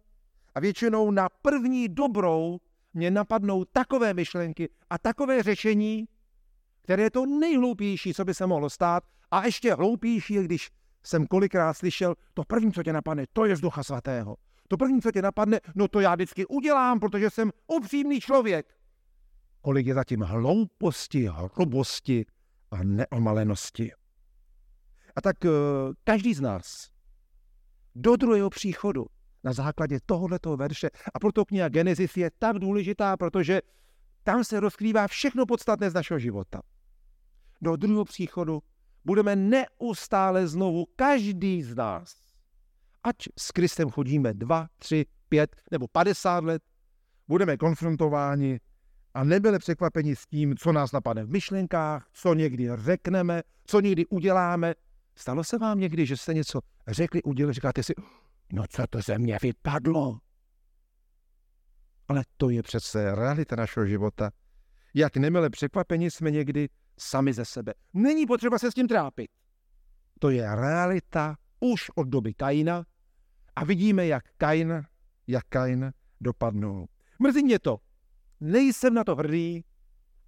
a 0.54 0.60
většinou 0.60 1.10
na 1.10 1.28
první 1.42 1.88
dobrou 1.88 2.58
mě 2.94 3.10
napadnou 3.10 3.64
takové 3.64 4.14
myšlenky 4.14 4.68
a 4.90 4.98
takové 4.98 5.42
řešení, 5.42 6.08
které 6.82 7.02
je 7.02 7.10
to 7.10 7.26
nejhloupější, 7.26 8.14
co 8.14 8.24
by 8.24 8.34
se 8.34 8.46
mohlo 8.46 8.70
stát 8.70 9.04
a 9.30 9.44
ještě 9.44 9.74
hloupější 9.74 10.34
když 10.34 10.70
jsem 11.02 11.26
kolikrát 11.26 11.74
slyšel, 11.74 12.14
to 12.34 12.44
první, 12.44 12.72
co 12.72 12.82
tě 12.82 12.92
napadne, 12.92 13.24
to 13.32 13.44
je 13.44 13.56
z 13.56 13.60
ducha 13.60 13.82
svatého. 13.82 14.36
To 14.68 14.76
první, 14.76 15.02
co 15.02 15.12
tě 15.12 15.22
napadne, 15.22 15.60
no 15.74 15.88
to 15.88 16.00
já 16.00 16.14
vždycky 16.14 16.46
udělám, 16.46 17.00
protože 17.00 17.30
jsem 17.30 17.50
upřímný 17.66 18.20
člověk. 18.20 18.74
Kolik 19.60 19.86
je 19.86 19.94
zatím 19.94 20.20
hlouposti, 20.20 21.28
hrubosti 21.32 22.26
a 22.70 22.82
neomalenosti. 22.82 23.92
A 25.16 25.20
tak 25.20 25.44
eh, 25.44 25.48
každý 26.04 26.34
z 26.34 26.40
nás 26.40 26.90
do 27.94 28.16
druhého 28.16 28.50
příchodu 28.50 29.06
na 29.44 29.52
základě 29.52 29.98
tohoto 30.06 30.56
verše 30.56 30.90
a 31.14 31.18
proto 31.18 31.44
kniha 31.44 31.68
Genesis 31.68 32.16
je 32.16 32.30
tak 32.38 32.58
důležitá, 32.58 33.16
protože 33.16 33.62
tam 34.22 34.44
se 34.44 34.60
rozkrývá 34.60 35.08
všechno 35.08 35.46
podstatné 35.46 35.90
z 35.90 35.94
našeho 35.94 36.18
života. 36.18 36.60
Do 37.62 37.76
druhého 37.76 38.04
příchodu 38.04 38.62
budeme 39.04 39.36
neustále 39.36 40.46
znovu, 40.46 40.86
každý 40.96 41.62
z 41.62 41.74
nás, 41.74 42.16
ať 43.02 43.16
s 43.38 43.50
Kristem 43.50 43.90
chodíme 43.90 44.34
dva, 44.34 44.68
tři, 44.78 45.06
pět 45.28 45.56
nebo 45.70 45.88
padesát 45.88 46.44
let, 46.44 46.62
budeme 47.28 47.56
konfrontováni 47.56 48.60
a 49.14 49.24
nebyli 49.24 49.58
překvapeni 49.58 50.16
s 50.16 50.26
tím, 50.26 50.56
co 50.56 50.72
nás 50.72 50.92
napadne 50.92 51.24
v 51.24 51.30
myšlenkách, 51.30 52.08
co 52.12 52.34
někdy 52.34 52.68
řekneme, 52.74 53.42
co 53.64 53.80
někdy 53.80 54.06
uděláme, 54.06 54.74
Stalo 55.14 55.44
se 55.44 55.58
vám 55.58 55.78
někdy, 55.78 56.06
že 56.06 56.16
jste 56.16 56.34
něco 56.34 56.60
řekli, 56.88 57.22
udělali, 57.22 57.54
říkáte 57.54 57.82
si, 57.82 57.94
no 58.52 58.64
co 58.70 58.86
to 58.90 59.00
ze 59.00 59.18
mě 59.18 59.38
vypadlo? 59.42 60.18
Ale 62.08 62.22
to 62.36 62.50
je 62.50 62.62
přece 62.62 63.14
realita 63.14 63.56
našeho 63.56 63.86
života. 63.86 64.30
Jak 64.94 65.16
nemile 65.16 65.50
překvapení 65.50 66.10
jsme 66.10 66.30
někdy 66.30 66.68
sami 67.02 67.32
ze 67.32 67.44
sebe. 67.44 67.74
Není 67.94 68.26
potřeba 68.26 68.58
se 68.58 68.70
s 68.70 68.74
tím 68.74 68.88
trápit. 68.88 69.30
To 70.18 70.30
je 70.30 70.56
realita 70.56 71.36
už 71.60 71.90
od 71.94 72.08
doby 72.08 72.34
Kaina 72.34 72.84
a 73.56 73.64
vidíme, 73.64 74.06
jak 74.06 74.24
Kain, 74.36 74.84
jak 75.26 75.44
Kain 75.48 75.92
dopadnul. 76.20 76.86
Mrzí 77.18 77.42
mě 77.42 77.58
to. 77.58 77.78
Nejsem 78.40 78.94
na 78.94 79.04
to 79.04 79.16
hrdý, 79.16 79.64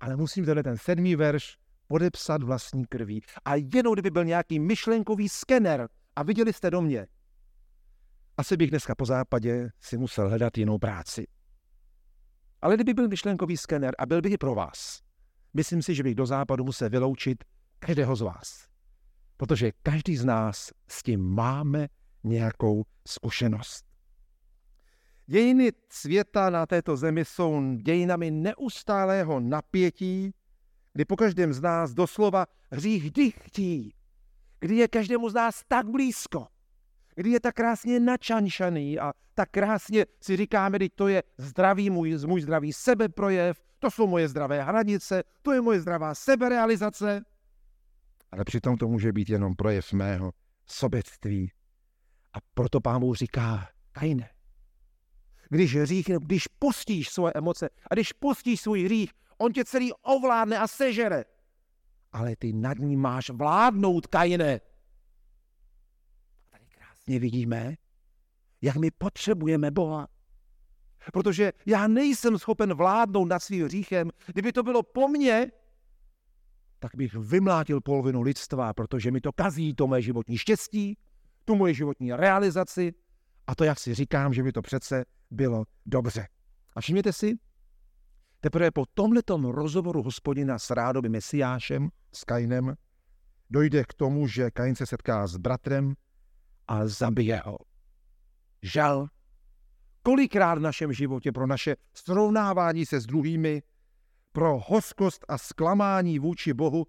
ale 0.01 0.17
musím 0.17 0.45
tenhle 0.45 0.63
ten 0.63 0.79
sedmý 0.79 1.17
verš 1.17 1.57
podepsat 1.87 2.43
vlastní 2.43 2.87
krví. 2.87 3.21
A 3.45 3.55
jenom 3.55 3.93
kdyby 3.93 4.11
byl 4.11 4.25
nějaký 4.25 4.61
myšlenkový 4.61 5.29
skener 5.29 5.89
a 6.17 6.23
viděli 6.23 6.53
jste 6.53 6.71
do 6.71 6.83
mě, 6.83 7.07
asi 8.37 8.57
bych 8.57 8.71
dneska 8.71 8.95
po 8.95 9.05
západě 9.05 9.71
si 9.81 9.99
musel 9.99 10.29
hledat 10.29 10.59
jinou 10.59 10.79
práci. 10.79 11.27
Ale 12.63 12.75
kdyby 12.75 12.95
byl 12.95 13.09
myšlenkový 13.09 13.57
skener 13.57 13.95
a 13.99 14.07
byl 14.07 14.23
by 14.23 14.29
i 14.29 14.39
pro 14.39 14.55
vás, 14.55 15.01
myslím 15.55 15.83
si, 15.83 15.95
že 15.95 16.03
bych 16.03 16.15
do 16.15 16.27
západu 16.27 16.65
musel 16.65 16.91
vyloučit 16.91 17.45
každého 17.79 18.17
z 18.17 18.21
vás. 18.21 18.67
Protože 19.37 19.73
každý 19.83 20.17
z 20.17 20.25
nás 20.25 20.71
s 20.89 21.03
tím 21.03 21.21
máme 21.21 21.89
nějakou 22.25 22.85
zkušenost. 23.09 23.85
Dějiny 25.27 25.73
světa 25.93 26.51
na 26.51 26.67
této 26.67 26.97
zemi 26.97 27.25
jsou 27.25 27.75
dějinami 27.75 28.31
neustálého 28.31 29.41
napětí, 29.41 30.35
kdy 30.93 31.05
po 31.05 31.17
každém 31.17 31.53
z 31.53 31.61
nás 31.61 31.95
doslova 31.95 32.47
hřích 32.71 33.11
dychtí, 33.11 33.95
kdy 34.61 34.77
je 34.77 34.89
každému 34.89 35.29
z 35.29 35.35
nás 35.35 35.63
tak 35.69 35.91
blízko, 35.91 36.47
kdy 37.15 37.31
je 37.31 37.41
tak 37.41 37.55
krásně 37.55 38.01
načanšaný 38.01 38.99
a 38.99 39.13
tak 39.35 39.51
krásně 39.51 40.07
si 40.21 40.37
říkáme, 40.37 40.79
že 40.81 40.89
to 40.95 41.09
je 41.09 41.23
zdravý 41.39 41.91
můj, 41.91 42.19
můj 42.27 42.41
zdravý 42.41 42.73
sebeprojev, 42.73 43.61
to 43.85 43.91
jsou 43.91 44.07
moje 44.07 44.29
zdravé 44.29 44.63
hranice, 44.63 45.23
to 45.43 45.53
je 45.53 45.61
moje 45.61 45.81
zdravá 45.81 46.15
seberealizace. 46.15 47.25
Ale 48.33 48.45
přitom 48.45 48.77
to 48.77 48.89
může 48.89 49.13
být 49.13 49.29
jenom 49.29 49.55
projev 49.55 49.93
mého 49.93 50.33
sobectví. 50.67 51.53
A 52.33 52.39
proto 52.55 52.81
pán 52.81 53.01
Bůh 53.01 53.17
říká, 53.17 53.69
tajné. 53.93 54.31
Když 55.51 55.77
hřích, 55.77 56.07
když 56.19 56.47
pustíš 56.59 57.09
svoje 57.09 57.33
emoce 57.37 57.69
a 57.91 57.95
když 57.95 58.13
pustíš 58.13 58.61
svůj 58.61 58.85
hřích, 58.85 59.13
on 59.39 59.53
tě 59.53 59.65
celý 59.65 59.93
ovládne 59.93 60.59
a 60.59 60.69
sežere. 60.69 61.25
Ale 62.13 62.37
ty 62.37 62.53
nad 62.53 62.79
ním 62.79 63.01
máš 63.01 63.31
vládnout, 63.31 64.07
Kajine. 64.07 64.61
Tady 66.51 66.67
krásně 66.67 67.19
vidíme, 67.19 67.75
jak 68.63 68.77
my 68.77 68.91
potřebujeme 68.91 69.71
Boha. 69.71 70.09
Protože 71.13 71.53
já 71.67 71.89
nejsem 71.89 72.39
schopen 72.39 72.75
vládnout 72.75 73.25
nad 73.25 73.39
svým 73.39 73.65
hříchem. 73.65 74.11
Kdyby 74.27 74.53
to 74.53 74.63
bylo 74.63 74.83
po 74.83 75.09
mně, 75.09 75.51
tak 76.79 76.95
bych 76.95 77.15
vymlátil 77.15 77.81
polovinu 77.81 78.23
lidstva, 78.23 78.73
protože 78.73 79.11
mi 79.11 79.21
to 79.21 79.33
kazí 79.33 79.75
to 79.75 79.87
moje 79.87 80.03
životní 80.03 80.39
štěstí, 80.39 80.99
tu 81.45 81.55
moje 81.55 81.75
životní 81.75 82.13
realizaci 82.13 82.93
a 83.47 83.55
to, 83.55 83.65
jak 83.65 83.79
si 83.79 83.95
říkám, 83.95 84.35
že 84.35 84.43
by 84.43 84.53
to 84.53 84.63
přece 84.63 85.05
bylo 85.31 85.65
dobře. 85.87 86.29
A 86.77 86.81
všimněte 86.81 87.13
si, 87.13 87.39
teprve 88.41 88.71
po 88.71 88.87
tomhletom 88.95 89.45
rozhovoru 89.45 90.03
hospodina 90.03 90.59
s 90.59 90.71
rádovým 90.71 91.13
mesiášem, 91.13 91.89
s 92.13 92.25
Kainem, 92.25 92.75
dojde 93.51 93.85
k 93.85 93.95
tomu, 93.95 94.27
že 94.27 94.51
Kain 94.51 94.75
se 94.75 94.87
setká 94.87 95.27
s 95.27 95.37
bratrem 95.37 95.95
a 96.69 96.87
zabije 96.87 97.43
ho. 97.45 97.59
Žal, 98.63 99.09
kolikrát 100.05 100.55
v 100.55 100.63
našem 100.63 100.93
životě 100.93 101.33
pro 101.33 101.47
naše 101.47 101.77
srovnávání 101.95 102.87
se 102.87 103.01
s 103.01 103.07
druhými, 103.07 103.63
pro 104.33 104.63
hořkost 104.67 105.25
a 105.29 105.39
zklamání 105.39 106.19
vůči 106.19 106.53
Bohu, 106.53 106.87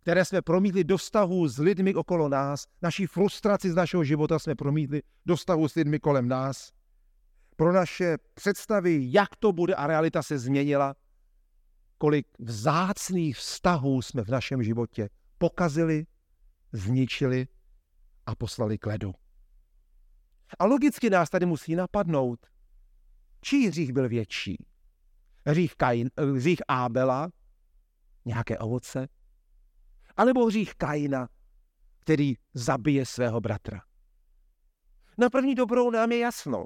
které 0.00 0.24
jsme 0.24 0.42
promítli 0.42 0.84
do 0.84 0.96
vztahu 0.96 1.48
s 1.48 1.58
lidmi 1.58 1.94
okolo 1.94 2.28
nás, 2.28 2.66
naší 2.82 3.06
frustraci 3.06 3.70
z 3.70 3.74
našeho 3.74 4.04
života 4.04 4.38
jsme 4.38 4.54
promítli 4.54 5.02
do 5.26 5.36
vztahu 5.36 5.68
s 5.68 5.74
lidmi 5.74 5.98
kolem 5.98 6.28
nás, 6.28 6.72
pro 7.56 7.72
naše 7.72 8.16
představy, 8.34 8.98
jak 9.02 9.36
to 9.36 9.52
bude 9.52 9.74
a 9.74 9.86
realita 9.86 10.22
se 10.22 10.38
změnila, 10.38 10.94
kolik 11.98 12.26
vzácných 12.38 13.36
vztahů 13.36 14.02
jsme 14.02 14.24
v 14.24 14.28
našem 14.28 14.62
životě 14.62 15.08
pokazili, 15.38 16.06
zničili 16.72 17.46
a 18.26 18.34
poslali 18.34 18.78
k 18.78 18.86
ledu. 18.86 19.14
A 20.58 20.64
logicky 20.64 21.10
nás 21.10 21.30
tady 21.30 21.46
musí 21.46 21.74
napadnout, 21.74 22.46
čí 23.40 23.66
hřích 23.66 23.92
byl 23.92 24.08
větší. 24.08 24.64
Hřích, 25.46 25.74
Kain, 25.74 26.10
hřích 26.34 26.62
Ábela, 26.68 27.30
nějaké 28.24 28.58
ovoce, 28.58 29.08
anebo 30.16 30.46
hřích 30.46 30.74
Kaina, 30.74 31.28
který 32.00 32.34
zabije 32.54 33.06
svého 33.06 33.40
bratra. 33.40 33.82
Na 35.18 35.30
první 35.30 35.54
dobrou 35.54 35.90
nám 35.90 36.12
je 36.12 36.18
jasno. 36.18 36.64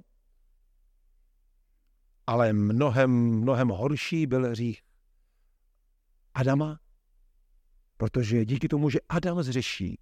Ale 2.26 2.52
mnohem, 2.52 3.10
mnohem 3.10 3.68
horší 3.68 4.26
byl 4.26 4.50
hřích 4.50 4.82
Adama, 6.34 6.80
protože 7.96 8.44
díky 8.44 8.68
tomu, 8.68 8.90
že 8.90 8.98
Adam 9.08 9.42
zřeší, 9.42 9.98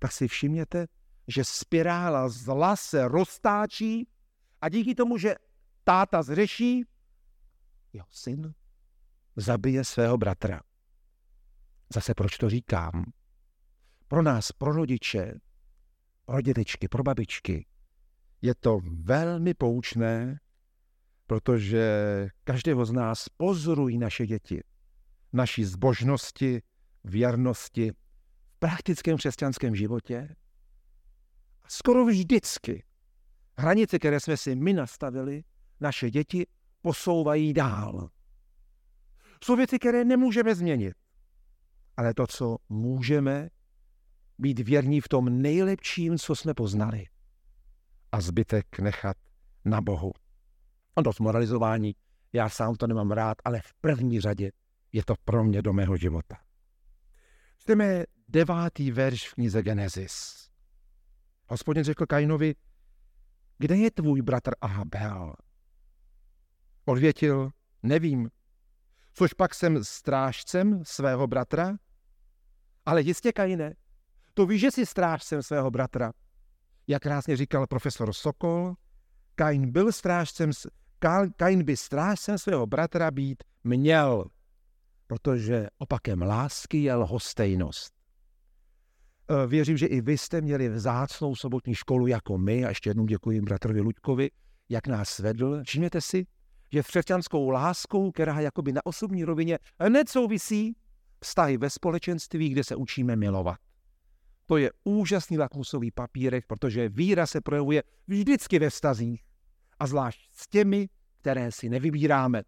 tak 0.00 0.12
si 0.12 0.28
všimněte, 0.28 0.86
že 1.30 1.44
spirála 1.44 2.28
zla 2.28 2.76
se 2.76 3.08
roztáčí 3.08 4.08
a 4.60 4.68
díky 4.68 4.94
tomu, 4.94 5.18
že 5.18 5.34
táta 5.84 6.22
zřeší, 6.22 6.84
jeho 7.92 8.08
syn 8.10 8.54
zabije 9.36 9.84
svého 9.84 10.18
bratra. 10.18 10.60
Zase 11.94 12.14
proč 12.14 12.38
to 12.38 12.50
říkám? 12.50 13.12
Pro 14.08 14.22
nás, 14.22 14.52
pro 14.52 14.72
rodiče, 14.72 15.34
pro 16.24 16.40
dědečky, 16.40 16.88
pro 16.88 17.02
babičky, 17.02 17.66
je 18.42 18.54
to 18.54 18.80
velmi 19.02 19.54
poučné, 19.54 20.40
protože 21.26 22.28
každého 22.44 22.84
z 22.84 22.92
nás 22.92 23.28
pozorují 23.28 23.98
naše 23.98 24.26
děti, 24.26 24.62
naší 25.32 25.64
zbožnosti, 25.64 26.62
věrnosti 27.04 27.90
v 27.92 27.94
praktickém 28.58 29.16
křesťanském 29.16 29.74
životě. 29.74 30.36
Skoro 31.70 32.06
vždycky 32.06 32.84
hranice, 33.58 33.98
které 33.98 34.20
jsme 34.20 34.36
si 34.36 34.54
my 34.54 34.72
nastavili, 34.72 35.44
naše 35.80 36.10
děti 36.10 36.46
posouvají 36.82 37.52
dál. 37.52 38.10
Jsou 39.44 39.56
věci, 39.56 39.78
které 39.78 40.04
nemůžeme 40.04 40.54
změnit 40.54 40.94
ale 42.00 42.14
to, 42.14 42.26
co 42.26 42.56
můžeme, 42.68 43.48
být 44.38 44.60
věrní 44.60 45.00
v 45.00 45.08
tom 45.08 45.42
nejlepším, 45.42 46.18
co 46.18 46.36
jsme 46.36 46.54
poznali. 46.54 47.06
A 48.12 48.20
zbytek 48.20 48.78
nechat 48.78 49.16
na 49.64 49.80
Bohu. 49.80 50.12
A 50.96 51.02
to 51.02 51.10
moralizování, 51.20 51.94
já 52.32 52.48
sám 52.48 52.74
to 52.74 52.86
nemám 52.86 53.10
rád, 53.10 53.38
ale 53.44 53.60
v 53.60 53.74
první 53.80 54.20
řadě 54.20 54.52
je 54.92 55.04
to 55.04 55.14
pro 55.24 55.44
mě 55.44 55.62
do 55.62 55.72
mého 55.72 55.96
života. 55.96 56.36
Čteme 57.58 58.04
devátý 58.28 58.90
verš 58.90 59.28
v 59.28 59.34
knize 59.34 59.62
Genesis. 59.62 60.49
Hospodin 61.50 61.84
řekl 61.84 62.06
Kainovi, 62.06 62.54
kde 63.58 63.76
je 63.76 63.90
tvůj 63.90 64.22
bratr 64.22 64.50
Abel? 64.60 65.34
Odvětil, 66.84 67.50
nevím. 67.82 68.30
Což 69.12 69.34
pak 69.34 69.54
jsem 69.54 69.84
strážcem 69.84 70.84
svého 70.84 71.26
bratra? 71.26 71.76
Ale 72.86 73.02
jistě, 73.02 73.32
Kaine, 73.32 73.74
to 74.34 74.46
víš, 74.46 74.60
že 74.60 74.70
jsi 74.70 74.86
strážcem 74.86 75.42
svého 75.42 75.70
bratra. 75.70 76.12
Jak 76.86 77.02
krásně 77.02 77.36
říkal 77.36 77.66
profesor 77.66 78.12
Sokol, 78.12 78.74
Kain 79.34 79.72
byl 79.72 79.92
strážcem, 79.92 80.50
Kain 81.36 81.64
by 81.64 81.76
strážcem 81.76 82.38
svého 82.38 82.66
bratra 82.66 83.10
být 83.10 83.44
měl, 83.64 84.24
protože 85.06 85.68
opakem 85.78 86.22
lásky 86.22 86.82
je 86.82 86.94
lhostejnost. 86.94 87.99
E, 89.30 89.46
věřím, 89.46 89.76
že 89.76 89.86
i 89.86 90.00
vy 90.00 90.18
jste 90.18 90.40
měli 90.40 90.68
vzácnou 90.68 91.36
sobotní 91.36 91.74
školu 91.74 92.06
jako 92.06 92.38
my 92.38 92.64
a 92.64 92.68
ještě 92.68 92.90
jednou 92.90 93.06
děkuji 93.06 93.40
bratrovi 93.40 93.80
Luďkovi, 93.80 94.30
jak 94.68 94.86
nás 94.86 95.18
vedl. 95.18 95.62
Všimněte 95.64 96.00
si, 96.00 96.26
že 96.72 96.82
křesťanskou 96.82 97.50
láskou, 97.50 98.10
která 98.10 98.40
jakoby 98.40 98.72
na 98.72 98.86
osobní 98.86 99.24
rovině 99.24 99.58
hned 99.80 100.08
souvisí 100.08 100.76
vztahy 101.20 101.56
ve 101.56 101.70
společenství, 101.70 102.48
kde 102.48 102.64
se 102.64 102.76
učíme 102.76 103.16
milovat. 103.16 103.58
To 104.46 104.56
je 104.56 104.70
úžasný 104.84 105.38
lakmusový 105.38 105.90
papírek, 105.90 106.46
protože 106.46 106.88
víra 106.88 107.26
se 107.26 107.40
projevuje 107.40 107.82
vždycky 108.08 108.58
ve 108.58 108.70
vztazích 108.70 109.22
a 109.78 109.86
zvlášť 109.86 110.30
s 110.32 110.48
těmi, 110.48 110.88
které 111.20 111.52
si 111.52 111.68
nevybíráme. 111.68 112.42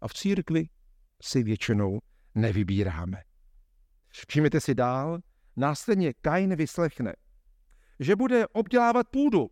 A 0.00 0.08
v 0.08 0.14
církvi 0.14 0.68
si 1.22 1.42
většinou 1.42 1.98
nevybíráme. 2.34 3.22
Všimněte 4.28 4.60
si 4.60 4.74
dál, 4.74 5.18
následně 5.56 6.12
Kain 6.12 6.56
vyslechne, 6.56 7.12
že 8.00 8.16
bude 8.16 8.46
obdělávat 8.46 9.08
půdu, 9.08 9.50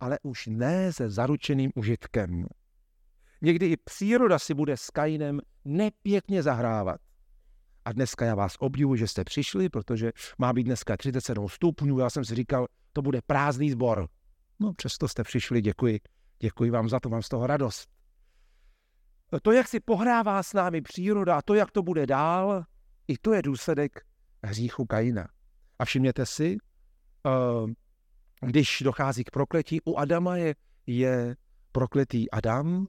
ale 0.00 0.18
už 0.22 0.46
ne 0.46 0.92
se 0.92 1.10
zaručeným 1.10 1.70
užitkem. 1.74 2.46
Někdy 3.42 3.66
i 3.66 3.76
příroda 3.76 4.38
si 4.38 4.54
bude 4.54 4.76
s 4.76 4.90
Kainem 4.90 5.40
nepěkně 5.64 6.42
zahrávat. 6.42 7.00
A 7.84 7.92
dneska 7.92 8.24
já 8.24 8.34
vás 8.34 8.56
obdivuji, 8.58 8.98
že 8.98 9.08
jste 9.08 9.24
přišli, 9.24 9.68
protože 9.68 10.12
má 10.38 10.52
být 10.52 10.64
dneska 10.64 10.96
37 10.96 11.48
stupňů. 11.48 11.98
Já 11.98 12.10
jsem 12.10 12.24
si 12.24 12.34
říkal, 12.34 12.66
to 12.92 13.02
bude 13.02 13.20
prázdný 13.26 13.70
sbor. 13.70 14.08
No 14.60 14.72
přesto 14.74 15.08
jste 15.08 15.24
přišli, 15.24 15.62
děkuji. 15.62 16.00
Děkuji 16.38 16.70
vám 16.70 16.88
za 16.88 17.00
to, 17.00 17.08
mám 17.08 17.22
z 17.22 17.28
toho 17.28 17.46
radost. 17.46 17.88
To, 19.42 19.52
jak 19.52 19.68
si 19.68 19.80
pohrává 19.80 20.42
s 20.42 20.52
námi 20.52 20.82
příroda 20.82 21.36
a 21.36 21.42
to, 21.42 21.54
jak 21.54 21.70
to 21.70 21.82
bude 21.82 22.06
dál, 22.06 22.64
i 23.08 23.18
to 23.18 23.32
je 23.32 23.42
důsledek 23.42 24.00
hříchu 24.46 24.86
Kaina. 24.86 25.28
A 25.78 25.84
všimněte 25.84 26.26
si, 26.26 26.56
eh, 27.26 27.72
když 28.40 28.82
dochází 28.84 29.24
k 29.24 29.30
prokletí, 29.30 29.80
u 29.84 29.96
Adama 29.96 30.36
je, 30.36 30.54
je 30.86 31.36
prokletý 31.72 32.30
Adam, 32.30 32.86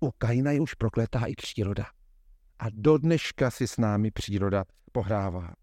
u 0.00 0.10
Kaina 0.10 0.50
je 0.50 0.60
už 0.60 0.74
prokletá 0.74 1.26
i 1.26 1.34
příroda. 1.34 1.86
A 2.58 2.66
do 2.70 2.98
dneška 2.98 3.50
si 3.50 3.68
s 3.68 3.76
námi 3.76 4.10
příroda 4.10 4.64
pohrává. 4.92 5.54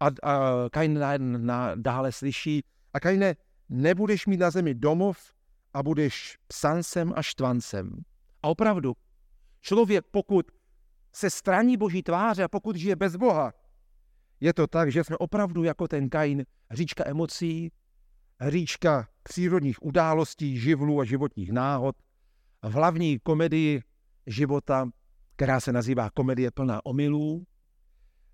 A, 0.00 0.06
a 0.06 0.42
Kain 0.70 0.98
na, 0.98 1.18
na, 1.18 1.74
dále 1.74 2.12
slyší, 2.12 2.64
a 2.94 3.00
Kaine, 3.00 3.34
nebudeš 3.68 4.26
mít 4.26 4.36
na 4.40 4.50
zemi 4.50 4.74
domov 4.74 5.18
a 5.74 5.82
budeš 5.82 6.38
psancem 6.46 7.12
a 7.16 7.22
štvancem. 7.22 8.04
A 8.42 8.48
opravdu, 8.48 8.96
člověk, 9.60 10.04
pokud 10.10 10.46
se 11.12 11.30
straní 11.30 11.76
boží 11.76 12.02
tváře 12.02 12.44
a 12.44 12.48
pokud 12.48 12.76
žije 12.76 12.96
bez 12.96 13.16
Boha, 13.16 13.52
je 14.44 14.52
to 14.54 14.66
tak, 14.66 14.92
že 14.92 15.04
jsme 15.04 15.16
opravdu 15.16 15.64
jako 15.64 15.88
ten 15.88 16.08
Kain 16.08 16.44
říčka 16.70 17.04
emocí, 17.06 17.72
říčka 18.48 19.08
přírodních 19.22 19.82
událostí, 19.82 20.58
živlů 20.58 21.00
a 21.00 21.04
životních 21.04 21.52
náhod, 21.52 21.96
v 22.62 22.72
hlavní 22.72 23.18
komedii 23.18 23.82
života, 24.26 24.88
která 25.36 25.60
se 25.60 25.72
nazývá 25.72 26.10
komedie 26.10 26.50
plná 26.50 26.86
omylů, 26.86 27.46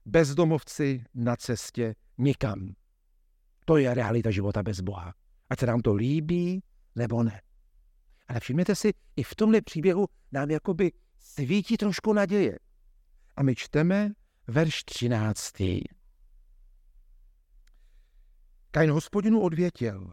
bezdomovci 0.04 1.04
na 1.14 1.36
cestě 1.36 1.94
nikam. 2.18 2.74
To 3.64 3.76
je 3.76 3.94
realita 3.94 4.30
života 4.30 4.62
bez 4.62 4.80
Boha. 4.80 5.14
Ať 5.50 5.58
se 5.58 5.66
nám 5.66 5.80
to 5.80 5.94
líbí, 5.94 6.62
nebo 6.96 7.22
ne. 7.22 7.40
Ale 8.28 8.40
všimněte 8.40 8.74
si, 8.74 8.92
i 9.16 9.22
v 9.22 9.34
tomhle 9.34 9.60
příběhu 9.60 10.06
nám 10.32 10.50
jakoby 10.50 10.92
svítí 11.18 11.76
trošku 11.76 12.12
naděje. 12.12 12.58
A 13.36 13.42
my 13.42 13.54
čteme 13.54 14.12
verš 14.46 14.84
13. 14.84 15.52
Kain 18.70 18.90
hospodinu 18.90 19.40
odvětil. 19.40 20.12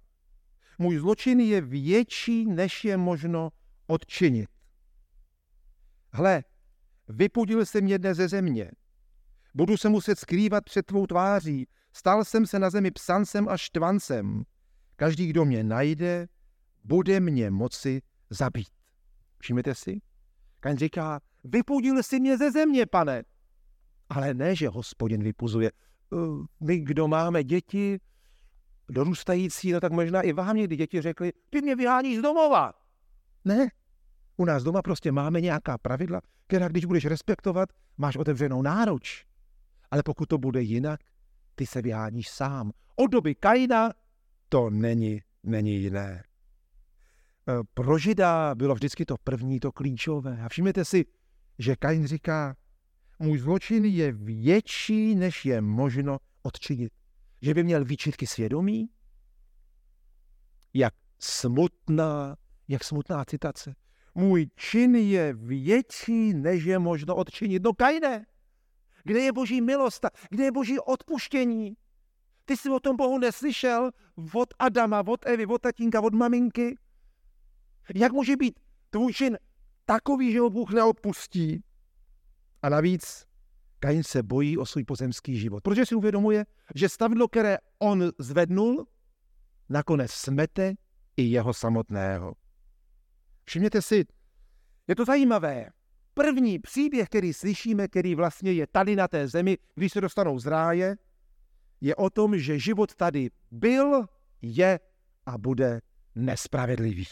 Můj 0.77 0.97
zločin 0.97 1.39
je 1.39 1.61
větší, 1.61 2.45
než 2.45 2.85
je 2.85 2.97
možno 2.97 3.49
odčinit. 3.87 4.49
Hle, 6.11 6.43
vypudil 7.07 7.65
jsem 7.65 7.83
mě 7.83 7.99
dnes 7.99 8.17
ze 8.17 8.27
země. 8.27 8.71
Budu 9.53 9.77
se 9.77 9.89
muset 9.89 10.19
skrývat 10.19 10.63
před 10.63 10.85
tvou 10.85 11.07
tváří. 11.07 11.67
Stal 11.93 12.25
jsem 12.25 12.45
se 12.45 12.59
na 12.59 12.69
zemi 12.69 12.91
psancem 12.91 13.49
a 13.49 13.57
štvancem. 13.57 14.43
Každý, 14.95 15.27
kdo 15.27 15.45
mě 15.45 15.63
najde, 15.63 16.27
bude 16.83 17.19
mě 17.19 17.51
moci 17.51 18.01
zabít. 18.29 18.69
Všimněte 19.39 19.75
si? 19.75 20.01
Kain 20.59 20.77
říká, 20.77 21.19
vypudil 21.43 22.03
si 22.03 22.19
mě 22.19 22.37
ze 22.37 22.51
země, 22.51 22.85
pane. 22.85 23.23
Ale 24.09 24.33
ne, 24.33 24.55
že 24.55 24.69
hospodin 24.69 25.23
vypuzuje. 25.23 25.71
My, 26.59 26.79
kdo 26.79 27.07
máme 27.07 27.43
děti, 27.43 27.99
dorůstající, 28.89 29.71
no 29.71 29.79
tak 29.79 29.91
možná 29.91 30.21
i 30.21 30.33
vám 30.33 30.55
někdy 30.55 30.75
děti 30.75 31.01
řekli, 31.01 31.33
ty 31.49 31.61
mě 31.61 31.75
vyháníš 31.75 32.17
z 32.17 32.21
domova. 32.21 32.73
Ne, 33.45 33.67
u 34.37 34.45
nás 34.45 34.63
doma 34.63 34.81
prostě 34.81 35.11
máme 35.11 35.41
nějaká 35.41 35.77
pravidla, 35.77 36.21
která 36.47 36.67
když 36.67 36.85
budeš 36.85 37.05
respektovat, 37.05 37.69
máš 37.97 38.15
otevřenou 38.15 38.61
náruč. 38.61 39.25
Ale 39.91 40.03
pokud 40.03 40.29
to 40.29 40.37
bude 40.37 40.61
jinak, 40.61 40.99
ty 41.55 41.65
se 41.65 41.81
vyháníš 41.81 42.29
sám. 42.29 42.71
Od 42.95 43.07
doby 43.07 43.35
Kaina 43.35 43.93
to 44.49 44.69
není, 44.69 45.21
není 45.43 45.75
jiné. 45.75 46.09
E, 46.11 46.23
pro 47.73 47.97
Žida 47.97 48.55
bylo 48.55 48.75
vždycky 48.75 49.05
to 49.05 49.15
první, 49.23 49.59
to 49.59 49.71
klíčové. 49.71 50.41
A 50.41 50.49
všimněte 50.49 50.85
si, 50.85 51.05
že 51.59 51.75
Kain 51.75 52.07
říká, 52.07 52.55
můj 53.19 53.37
zločin 53.37 53.85
je 53.85 54.11
větší, 54.11 55.15
než 55.15 55.45
je 55.45 55.61
možno 55.61 56.17
odčinit. 56.43 56.93
Že 57.41 57.53
by 57.53 57.63
měl 57.63 57.85
výčitky 57.85 58.27
svědomí? 58.27 58.89
Jak 60.73 60.93
smutná, 61.19 62.35
jak 62.67 62.83
smutná 62.83 63.25
citace. 63.25 63.75
Můj 64.15 64.49
čin 64.55 64.95
je 64.95 65.33
větší, 65.33 66.33
než 66.33 66.63
je 66.63 66.79
možno 66.79 67.15
odčinit. 67.15 67.63
No 67.63 67.73
Kajne, 67.73 68.25
kde 69.03 69.19
je 69.19 69.31
boží 69.31 69.61
milost, 69.61 70.05
kde 70.29 70.43
je 70.43 70.51
boží 70.51 70.79
odpuštění? 70.79 71.77
Ty 72.45 72.57
jsi 72.57 72.69
o 72.69 72.79
tom 72.79 72.95
Bohu 72.95 73.17
neslyšel 73.17 73.91
od 74.33 74.49
Adama, 74.59 75.03
od 75.07 75.25
Evy, 75.25 75.45
od 75.45 75.61
tatínka, 75.61 76.01
od 76.01 76.13
maminky? 76.13 76.77
Jak 77.95 78.11
může 78.11 78.35
být 78.35 78.59
tvůj 78.89 79.13
čin 79.13 79.37
takový, 79.85 80.31
že 80.31 80.39
ho 80.39 80.49
Bůh 80.49 80.71
neodpustí? 80.71 81.63
A 82.61 82.69
navíc 82.69 83.26
Kain 83.79 84.03
se 84.03 84.23
bojí 84.23 84.57
o 84.57 84.65
svůj 84.65 84.83
pozemský 84.83 85.39
život, 85.39 85.63
protože 85.63 85.85
si 85.85 85.95
uvědomuje, 85.95 86.45
že 86.75 86.89
stavidlo, 86.89 87.27
které 87.27 87.57
on 87.79 88.11
zvednul, 88.19 88.87
nakonec 89.69 90.11
smete 90.11 90.73
i 91.17 91.23
jeho 91.23 91.53
samotného. 91.53 92.33
Všimněte 93.45 93.81
si, 93.81 94.05
je 94.87 94.95
to 94.95 95.05
zajímavé. 95.05 95.69
První 96.13 96.59
příběh, 96.59 97.09
který 97.09 97.33
slyšíme, 97.33 97.87
který 97.87 98.15
vlastně 98.15 98.51
je 98.51 98.67
tady 98.67 98.95
na 98.95 99.07
té 99.07 99.27
zemi, 99.27 99.57
když 99.75 99.91
se 99.91 100.01
dostanou 100.01 100.39
z 100.39 100.45
ráje, 100.45 100.95
je 101.81 101.95
o 101.95 102.09
tom, 102.09 102.37
že 102.37 102.59
život 102.59 102.95
tady 102.95 103.29
byl, 103.51 104.05
je 104.41 104.79
a 105.25 105.37
bude 105.37 105.81
nespravedlivý. 106.15 107.05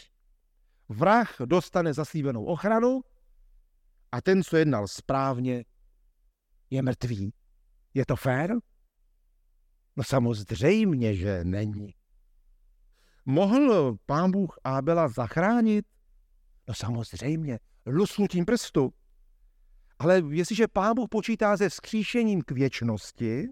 Vrah 0.88 1.36
dostane 1.44 1.94
zaslíbenou 1.94 2.44
ochranu 2.44 3.00
a 4.12 4.20
ten, 4.20 4.42
co 4.42 4.56
jednal 4.56 4.88
správně, 4.88 5.64
je 6.70 6.82
mrtvý. 6.82 7.32
Je 7.94 8.06
to 8.06 8.16
fér? 8.16 8.54
No 9.96 10.04
samozřejmě, 10.04 11.14
že 11.14 11.44
není. 11.44 11.94
Mohl 13.26 13.96
pán 14.06 14.30
Bůh 14.30 14.58
Ábela 14.64 15.08
zachránit? 15.08 15.86
No 16.68 16.74
samozřejmě, 16.74 17.58
lusknutím 17.86 18.44
prstu. 18.44 18.92
Ale 19.98 20.22
jestliže 20.30 20.68
pán 20.68 20.94
Bůh 20.94 21.08
počítá 21.08 21.56
se 21.56 21.70
skříšením 21.70 22.42
k 22.42 22.50
věčnosti, 22.50 23.48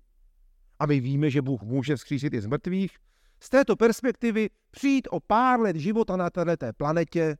a 0.78 0.86
my 0.86 1.00
víme, 1.00 1.30
že 1.30 1.42
Bůh 1.42 1.62
může 1.62 1.96
vzkřísit 1.96 2.34
i 2.34 2.40
z 2.40 2.46
mrtvých, 2.46 2.98
z 3.40 3.48
této 3.50 3.76
perspektivy 3.76 4.50
přijít 4.70 5.08
o 5.10 5.20
pár 5.20 5.60
let 5.60 5.76
života 5.76 6.16
na 6.16 6.30
této 6.30 6.66
planetě 6.76 7.36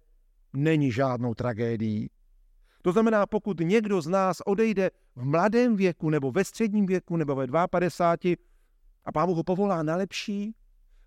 není 0.52 0.92
žádnou 0.92 1.34
tragédií. 1.34 2.10
To 2.84 2.92
znamená, 2.92 3.26
pokud 3.26 3.60
někdo 3.60 4.00
z 4.00 4.06
nás 4.06 4.40
odejde 4.40 4.90
v 5.16 5.24
mladém 5.24 5.76
věku, 5.76 6.10
nebo 6.10 6.32
ve 6.32 6.44
středním 6.44 6.86
věku, 6.86 7.16
nebo 7.16 7.34
ve 7.34 7.46
52 7.70 8.36
a 9.04 9.12
pán 9.12 9.26
Bůh 9.26 9.36
ho 9.36 9.44
povolá 9.44 9.82
na 9.82 9.96
lepší, 9.96 10.54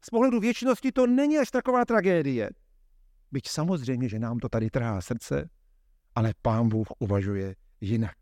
z 0.05 0.09
pohledu 0.09 0.39
věčnosti 0.39 0.91
to 0.91 1.07
není 1.07 1.37
až 1.37 1.51
taková 1.51 1.85
tragédie. 1.85 2.49
Byť 3.31 3.47
samozřejmě, 3.47 4.09
že 4.09 4.19
nám 4.19 4.39
to 4.39 4.49
tady 4.49 4.69
trhá 4.69 5.01
srdce, 5.01 5.49
ale 6.15 6.33
pán 6.41 6.69
Bůh 6.69 6.87
uvažuje 6.99 7.55
jinak. 7.81 8.17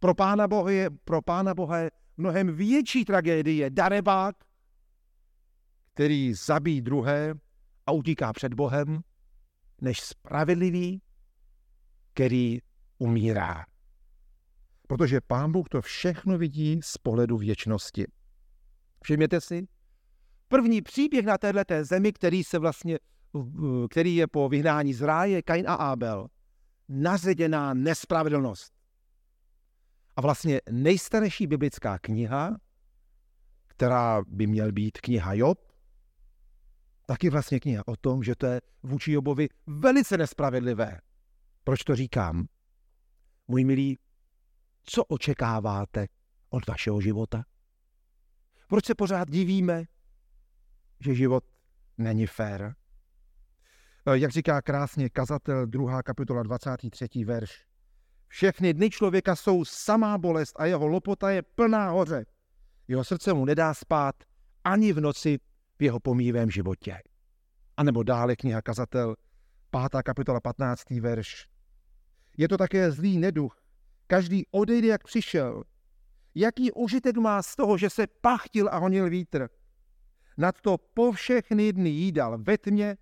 Pro 0.00 0.14
pána 0.14 0.48
Boha 0.48 0.70
je, 0.70 0.90
pro 1.04 1.22
pána 1.22 1.54
Boha 1.54 1.78
je 1.78 1.90
mnohem 2.16 2.56
větší 2.56 3.04
tragédie 3.04 3.70
darebák, 3.70 4.36
který 5.94 6.34
zabíjí 6.34 6.80
druhé 6.80 7.34
a 7.86 7.92
utíká 7.92 8.32
před 8.32 8.54
Bohem, 8.54 9.00
než 9.80 10.00
spravedlivý, 10.00 11.02
který 12.20 12.58
umírá. 12.98 13.64
Protože 14.88 15.20
pán 15.20 15.52
Bůh 15.52 15.68
to 15.68 15.82
všechno 15.82 16.38
vidí 16.38 16.80
z 16.82 16.98
pohledu 16.98 17.36
věčnosti. 17.38 18.06
Všimněte 19.04 19.40
si, 19.40 19.68
první 20.48 20.82
příběh 20.82 21.26
na 21.26 21.38
této 21.38 21.84
zemi, 21.84 22.12
který 22.12 22.44
se 22.44 22.58
vlastně, 22.58 22.98
který 23.90 24.16
je 24.16 24.26
po 24.26 24.48
vyhnání 24.48 24.94
z 24.94 25.02
ráje, 25.02 25.42
Kain 25.42 25.68
a 25.68 25.74
Abel, 25.74 26.28
naředěná 26.88 27.74
nespravedlnost. 27.74 28.72
A 30.16 30.20
vlastně 30.20 30.60
nejstarší 30.70 31.46
biblická 31.46 31.98
kniha, 31.98 32.56
která 33.66 34.22
by 34.26 34.46
měl 34.46 34.72
být 34.72 35.00
kniha 35.00 35.34
Job, 35.34 35.72
taky 37.06 37.30
vlastně 37.30 37.60
kniha 37.60 37.82
o 37.86 37.96
tom, 37.96 38.22
že 38.22 38.34
to 38.36 38.46
je 38.46 38.60
vůči 38.82 39.12
Jobovi 39.12 39.48
velice 39.66 40.18
nespravedlivé. 40.18 41.00
Proč 41.64 41.84
to 41.84 41.96
říkám? 41.96 42.46
Můj 43.48 43.64
milí, 43.64 43.98
co 44.82 45.04
očekáváte 45.04 46.06
od 46.50 46.66
vašeho 46.66 47.00
života? 47.00 47.44
Proč 48.68 48.84
se 48.84 48.94
pořád 48.94 49.30
divíme, 49.30 49.84
že 51.00 51.14
život 51.14 51.44
není 51.98 52.26
fér? 52.26 52.74
Eh, 54.06 54.18
jak 54.18 54.30
říká 54.30 54.62
krásně 54.62 55.10
kazatel 55.10 55.66
2. 55.66 56.02
kapitola 56.02 56.42
23. 56.42 57.24
verš. 57.24 57.64
Všechny 58.28 58.74
dny 58.74 58.90
člověka 58.90 59.36
jsou 59.36 59.64
samá 59.64 60.18
bolest 60.18 60.52
a 60.56 60.66
jeho 60.66 60.86
lopota 60.86 61.30
je 61.30 61.42
plná 61.42 61.90
hoře. 61.90 62.26
Jeho 62.88 63.04
srdce 63.04 63.32
mu 63.32 63.44
nedá 63.44 63.74
spát 63.74 64.14
ani 64.64 64.92
v 64.92 65.00
noci 65.00 65.38
v 65.78 65.82
jeho 65.82 66.00
pomývém 66.00 66.50
životě. 66.50 66.98
A 67.76 67.82
nebo 67.82 68.02
dále 68.02 68.36
kniha 68.36 68.62
kazatel 68.62 69.16
5. 69.70 70.02
kapitola 70.02 70.40
15. 70.40 70.90
verš. 70.90 71.48
Je 72.36 72.48
to 72.48 72.58
také 72.58 72.92
zlý 72.92 73.18
neduch. 73.18 73.62
Každý 74.06 74.46
odejde, 74.50 74.88
jak 74.88 75.04
přišel. 75.04 75.64
Jaký 76.34 76.72
užitek 76.72 77.16
má 77.16 77.42
z 77.42 77.56
toho, 77.56 77.78
že 77.78 77.90
se 77.90 78.06
pachtil 78.06 78.68
a 78.68 78.78
honil 78.78 79.10
vítr? 79.10 79.48
Nad 80.36 80.60
to 80.60 80.78
po 80.78 81.12
všechny 81.12 81.72
dny 81.72 81.90
jídal 81.90 82.38
ve 82.38 82.58
tmě 82.58 82.96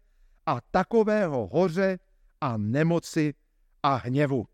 a 0.46 0.61
takového 0.61 1.46
hoře 1.46 1.98
a 2.40 2.57
nemoci 2.57 3.35
a 3.83 3.94
hněvu. 3.94 4.46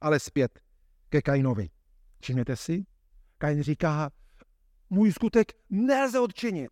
Ale 0.00 0.20
zpět 0.20 0.60
ke 1.08 1.22
Kainovi. 1.22 1.70
Všimněte 2.20 2.56
si? 2.56 2.86
Kain 3.38 3.62
říká, 3.62 4.10
můj 4.90 5.12
skutek 5.12 5.52
nelze 5.70 6.20
odčinit. 6.20 6.70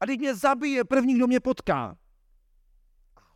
A 0.00 0.06
teď 0.06 0.18
mě 0.20 0.34
zabije 0.34 0.84
první, 0.84 1.14
kdo 1.14 1.26
mě 1.26 1.40
potká. 1.40 1.96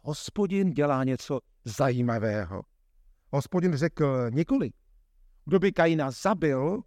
Hospodin 0.03 0.71
dělá 0.71 1.05
něco 1.05 1.41
zajímavého. 1.65 2.63
Hospodin 3.33 3.77
řekl 3.77 4.31
nikoli. 4.31 4.71
Kdo 5.45 5.59
by 5.59 5.73
Kaina 5.73 6.11
zabil, 6.11 6.83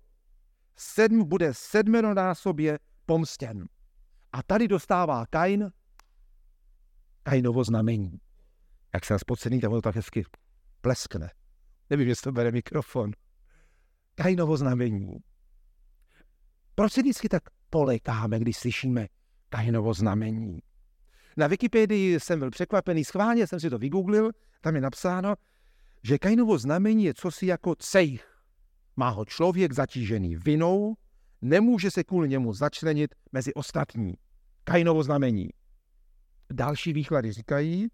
sedm 0.76 1.30
bude 1.30 1.54
sedmenonásobě 1.54 2.80
pomstěn. 3.06 3.68
A 4.32 4.44
tady 4.44 4.68
dostává 4.68 5.26
Kain 5.26 5.72
Kainovo 7.24 7.64
znamení. 7.64 8.20
Jak 8.94 9.06
jsem 9.06 9.20
spocený, 9.20 9.60
tam 9.60 9.72
to 9.72 9.82
tak 9.82 9.96
hezky 9.96 10.26
pleskne. 10.82 11.32
Nevím, 11.90 12.08
jestli 12.08 12.24
to 12.24 12.32
bere 12.32 12.52
mikrofon. 12.52 13.12
Kainovo 14.16 14.58
znamení. 14.58 15.18
Proč 16.76 16.94
si 16.94 17.02
vždycky 17.02 17.30
tak 17.30 17.44
polekáme, 17.70 18.40
když 18.40 18.58
slyšíme 18.58 19.08
Kainovo 19.50 19.94
znamení? 19.94 20.60
Na 21.38 21.48
Wikipedii 21.48 22.20
jsem 22.20 22.40
byl 22.40 22.52
překvapený, 22.52 23.06
schválně 23.06 23.48
jsem 23.48 23.60
si 23.60 23.70
to 23.70 23.78
vygooglil, 23.78 24.32
tam 24.62 24.76
je 24.76 24.82
napsáno, 24.82 25.36
že 26.04 26.18
Kainovo 26.18 26.58
znamení 26.58 27.06
je 27.06 27.14
cosi 27.14 27.46
jako 27.46 27.76
cejch. 27.76 28.44
Má 28.96 29.10
ho 29.10 29.26
člověk 29.26 29.74
zatížený 29.74 30.36
vinou, 30.36 30.96
nemůže 31.42 31.92
se 31.92 32.04
kvůli 32.04 32.30
němu 32.30 32.54
začlenit 32.54 33.16
mezi 33.32 33.54
ostatní. 33.54 34.14
Kainovo 34.64 35.04
znamení. 35.04 35.50
Další 36.54 36.94
výklady 36.94 37.32
říkají, 37.32 37.88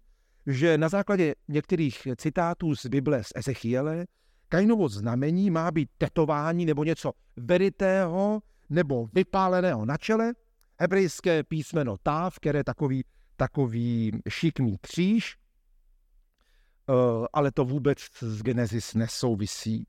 že 0.46 0.78
na 0.78 0.88
základě 0.88 1.34
některých 1.48 2.08
citátů 2.16 2.76
z 2.76 2.86
Bible 2.86 3.24
z 3.24 3.32
Ezechiele 3.34 4.06
Kainovo 4.48 4.88
znamení 4.88 5.50
má 5.50 5.70
být 5.70 5.90
tetování 5.98 6.66
nebo 6.66 6.84
něco 6.84 7.12
veritého 7.36 8.42
nebo 8.70 9.06
vypáleného 9.12 9.84
na 9.84 9.96
čele, 9.96 10.32
hebrejské 10.80 11.42
písmeno 11.44 11.96
táv, 12.02 12.38
které 12.38 12.64
takový, 12.64 13.04
takový 13.40 14.12
šikmý 14.28 14.78
kříž, 14.80 15.36
eh, 15.36 16.92
ale 17.32 17.52
to 17.52 17.64
vůbec 17.64 17.98
z 18.20 18.42
Genesis 18.42 18.94
nesouvisí. 18.94 19.86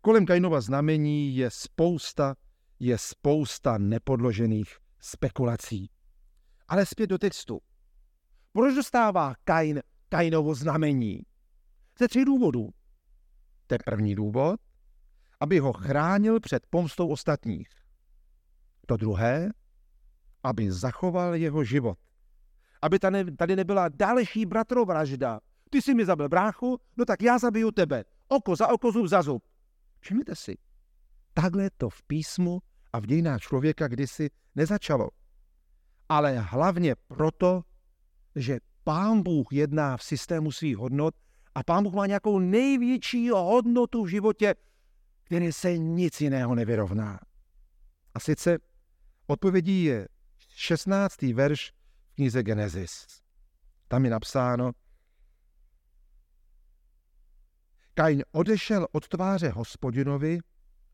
Kolem 0.00 0.26
Kainova 0.26 0.60
znamení 0.60 1.36
je 1.36 1.50
spousta, 1.50 2.34
je 2.80 2.98
spousta 2.98 3.78
nepodložených 3.78 4.76
spekulací. 5.00 5.90
Ale 6.68 6.86
zpět 6.86 7.06
do 7.06 7.18
textu. 7.18 7.60
Proč 8.52 8.74
dostává 8.74 9.34
Kain 9.44 9.82
Kainovo 10.08 10.54
znamení? 10.54 11.22
Ze 11.98 12.08
tří 12.08 12.24
důvodů. 12.24 12.70
Ten 13.66 13.78
první 13.84 14.14
důvod, 14.14 14.60
aby 15.40 15.58
ho 15.58 15.72
chránil 15.72 16.40
před 16.40 16.66
pomstou 16.70 17.08
ostatních. 17.08 17.68
To 18.86 18.96
druhé, 18.96 19.50
aby 20.42 20.72
zachoval 20.72 21.34
jeho 21.34 21.64
život. 21.64 21.98
Aby 22.82 22.98
tady 23.36 23.56
nebyla 23.56 23.88
další 23.88 24.46
bratrovražda. 24.46 25.40
Ty 25.70 25.82
jsi 25.82 25.94
mi 25.94 26.04
zabil 26.04 26.28
bráchu, 26.28 26.80
no 26.96 27.04
tak 27.04 27.22
já 27.22 27.38
zabiju 27.38 27.70
tebe. 27.70 28.04
Oko 28.28 28.56
za 28.56 28.68
oko, 28.68 28.92
zub 28.92 29.06
za 29.06 29.22
zub. 29.22 29.42
Všimněte 30.00 30.34
si, 30.36 30.58
takhle 31.34 31.70
to 31.76 31.88
v 31.90 32.02
písmu 32.02 32.58
a 32.92 32.98
v 32.98 33.06
dějinách 33.06 33.40
člověka 33.40 33.88
kdysi 33.88 34.30
nezačalo. 34.54 35.08
Ale 36.08 36.38
hlavně 36.38 36.94
proto, 37.08 37.62
že 38.36 38.58
pán 38.84 39.22
Bůh 39.22 39.52
jedná 39.52 39.96
v 39.96 40.02
systému 40.02 40.52
svých 40.52 40.76
hodnot 40.76 41.14
a 41.54 41.62
pán 41.62 41.82
Bůh 41.82 41.94
má 41.94 42.06
nějakou 42.06 42.38
největší 42.38 43.30
hodnotu 43.30 44.04
v 44.04 44.08
životě, 44.08 44.54
které 45.24 45.52
se 45.52 45.78
nic 45.78 46.20
jiného 46.20 46.54
nevyrovná. 46.54 47.20
A 48.14 48.20
sice 48.20 48.58
odpovědí 49.26 49.84
je 49.84 50.08
16. 50.48 51.22
verš 51.22 51.72
knize 52.16 52.42
Genesis. 52.42 53.06
Tam 53.88 54.04
je 54.04 54.10
napsáno, 54.10 54.72
Kain 57.94 58.22
odešel 58.32 58.86
od 58.92 59.08
tváře 59.08 59.48
hospodinovi 59.48 60.38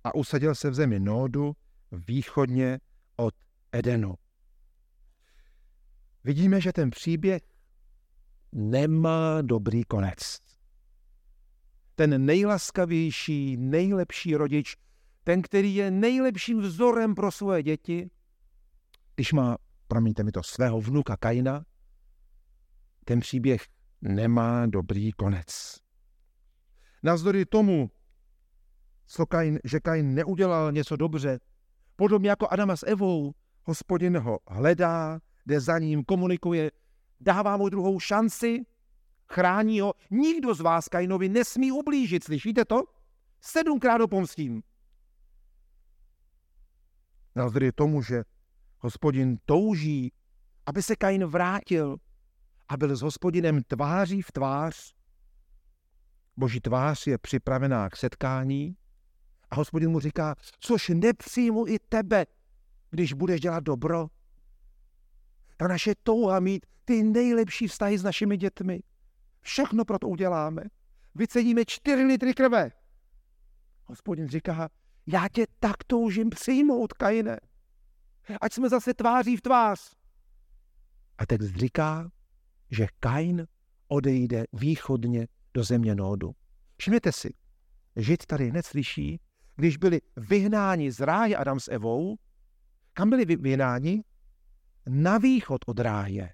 a 0.04 0.14
usadil 0.14 0.54
se 0.54 0.70
v 0.70 0.74
zemi 0.74 1.00
Nódu 1.00 1.52
východně 1.92 2.80
od 3.16 3.34
Edenu. 3.72 4.14
Vidíme, 6.24 6.60
že 6.60 6.72
ten 6.72 6.90
příběh 6.90 7.42
nemá 8.52 9.42
dobrý 9.42 9.84
konec. 9.84 10.38
Ten 11.94 12.26
nejlaskavější, 12.26 13.56
nejlepší 13.56 14.36
rodič, 14.36 14.76
ten, 15.24 15.42
který 15.42 15.74
je 15.74 15.90
nejlepším 15.90 16.60
vzorem 16.60 17.14
pro 17.14 17.30
svoje 17.32 17.62
děti, 17.62 18.10
když 19.14 19.32
má, 19.32 19.56
promiňte 19.92 20.24
mi 20.24 20.32
to, 20.32 20.42
svého 20.42 20.80
vnuka 20.80 21.16
Kaina, 21.16 21.64
ten 23.04 23.20
příběh 23.20 23.66
nemá 24.00 24.66
dobrý 24.66 25.12
konec. 25.12 25.76
Navzdory 27.02 27.44
tomu, 27.44 27.90
co 29.06 29.26
Kain, 29.26 29.58
že 29.64 29.80
Kain 29.80 30.14
neudělal 30.14 30.72
něco 30.72 30.96
dobře, 30.96 31.40
podobně 31.96 32.30
jako 32.30 32.48
Adama 32.50 32.76
s 32.76 32.86
Evou, 32.86 33.34
hospodin 33.64 34.18
ho 34.18 34.38
hledá, 34.48 35.20
jde 35.46 35.60
za 35.60 35.78
ním, 35.78 36.04
komunikuje, 36.04 36.70
dává 37.20 37.56
mu 37.56 37.68
druhou 37.68 38.00
šanci, 38.00 38.64
chrání 39.32 39.80
ho. 39.80 39.94
Nikdo 40.10 40.54
z 40.54 40.60
vás 40.60 40.88
Kainovi 40.88 41.28
nesmí 41.28 41.72
ublížit, 41.72 42.24
slyšíte 42.24 42.64
to? 42.64 42.82
Sedmkrát 43.40 44.00
ho 44.00 44.08
pomstím. 44.08 44.62
Navzdory 47.36 47.72
tomu, 47.72 48.02
že 48.02 48.24
hospodin 48.82 49.38
touží, 49.46 50.12
aby 50.66 50.82
se 50.82 50.96
Kain 50.96 51.24
vrátil 51.24 51.96
a 52.68 52.76
byl 52.76 52.96
s 52.96 53.02
hospodinem 53.02 53.62
tváří 53.62 54.22
v 54.22 54.32
tvář, 54.32 54.94
Boží 56.36 56.60
tvář 56.60 57.06
je 57.06 57.18
připravená 57.18 57.90
k 57.90 57.96
setkání 57.96 58.76
a 59.50 59.54
hospodin 59.54 59.90
mu 59.90 60.00
říká, 60.00 60.34
což 60.60 60.88
nepřijmu 60.88 61.66
i 61.68 61.78
tebe, 61.88 62.26
když 62.90 63.12
budeš 63.12 63.40
dělat 63.40 63.64
dobro. 63.64 64.06
Ta 65.56 65.68
naše 65.68 65.94
touha 66.02 66.40
mít 66.40 66.66
ty 66.84 67.02
nejlepší 67.02 67.66
vztahy 67.66 67.98
s 67.98 68.02
našimi 68.02 68.36
dětmi. 68.36 68.82
Všechno 69.40 69.84
pro 69.84 69.98
to 69.98 70.08
uděláme. 70.08 70.62
Vycedíme 71.14 71.64
čtyři 71.66 72.04
litry 72.04 72.34
krve. 72.34 72.70
Hospodin 73.84 74.28
říká, 74.28 74.68
já 75.06 75.28
tě 75.28 75.46
tak 75.60 75.84
toužím 75.86 76.30
přijmout, 76.30 76.92
Kaine. 76.92 77.38
Ať 78.40 78.52
jsme 78.52 78.68
zase 78.68 78.94
tváří 78.94 79.36
v 79.36 79.40
tvář. 79.40 79.94
A 81.18 81.26
text 81.26 81.56
říká, 81.56 82.10
že 82.70 82.86
Kain 83.00 83.46
odejde 83.88 84.44
východně 84.52 85.28
do 85.54 85.64
země 85.64 85.94
Nódu. 85.94 86.32
Všimněte 86.76 87.12
si, 87.12 87.34
žid 87.96 88.26
tady 88.26 88.52
neslyší, 88.52 89.20
když 89.56 89.76
byli 89.76 90.00
vyhnáni 90.16 90.92
z 90.92 91.00
ráje 91.00 91.36
Adam 91.36 91.60
s 91.60 91.68
Evou, 91.68 92.16
kam 92.92 93.10
byli 93.10 93.24
vyhnáni? 93.24 94.04
Na 94.86 95.18
východ 95.18 95.60
od 95.66 95.78
ráje. 95.78 96.32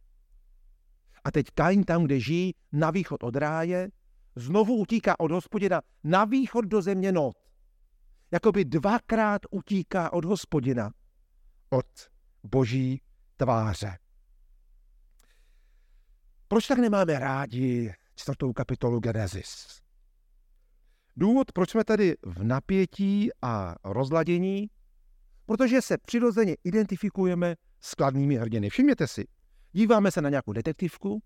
A 1.24 1.30
teď 1.30 1.46
Kain 1.54 1.84
tam, 1.84 2.04
kde 2.04 2.20
žijí, 2.20 2.54
na 2.72 2.90
východ 2.90 3.22
od 3.22 3.36
ráje, 3.36 3.90
znovu 4.36 4.76
utíká 4.76 5.20
od 5.20 5.30
hospodina 5.30 5.80
na 6.04 6.24
východ 6.24 6.64
do 6.64 6.82
země 6.82 7.12
Nód. 7.12 7.36
Jakoby 8.30 8.64
dvakrát 8.64 9.42
utíká 9.50 10.12
od 10.12 10.24
hospodina, 10.24 10.90
od 11.70 11.86
boží 12.42 13.02
tváře. 13.36 13.98
Proč 16.48 16.66
tak 16.66 16.78
nemáme 16.78 17.18
rádi 17.18 17.92
čtvrtou 18.14 18.52
kapitolu 18.52 19.00
Genesis. 19.00 19.80
Důvod, 21.16 21.52
proč 21.52 21.70
jsme 21.70 21.84
tady 21.84 22.16
v 22.22 22.44
napětí 22.44 23.30
a 23.42 23.74
rozladění, 23.84 24.70
protože 25.46 25.82
se 25.82 25.98
přirozeně 25.98 26.56
identifikujeme 26.64 27.56
s 27.80 27.94
kladnými 27.94 28.36
hrdiny. 28.36 28.70
Všimněte 28.70 29.06
si, 29.06 29.24
díváme 29.72 30.10
se 30.10 30.22
na 30.22 30.28
nějakou 30.30 30.52
detektivku, 30.52 31.22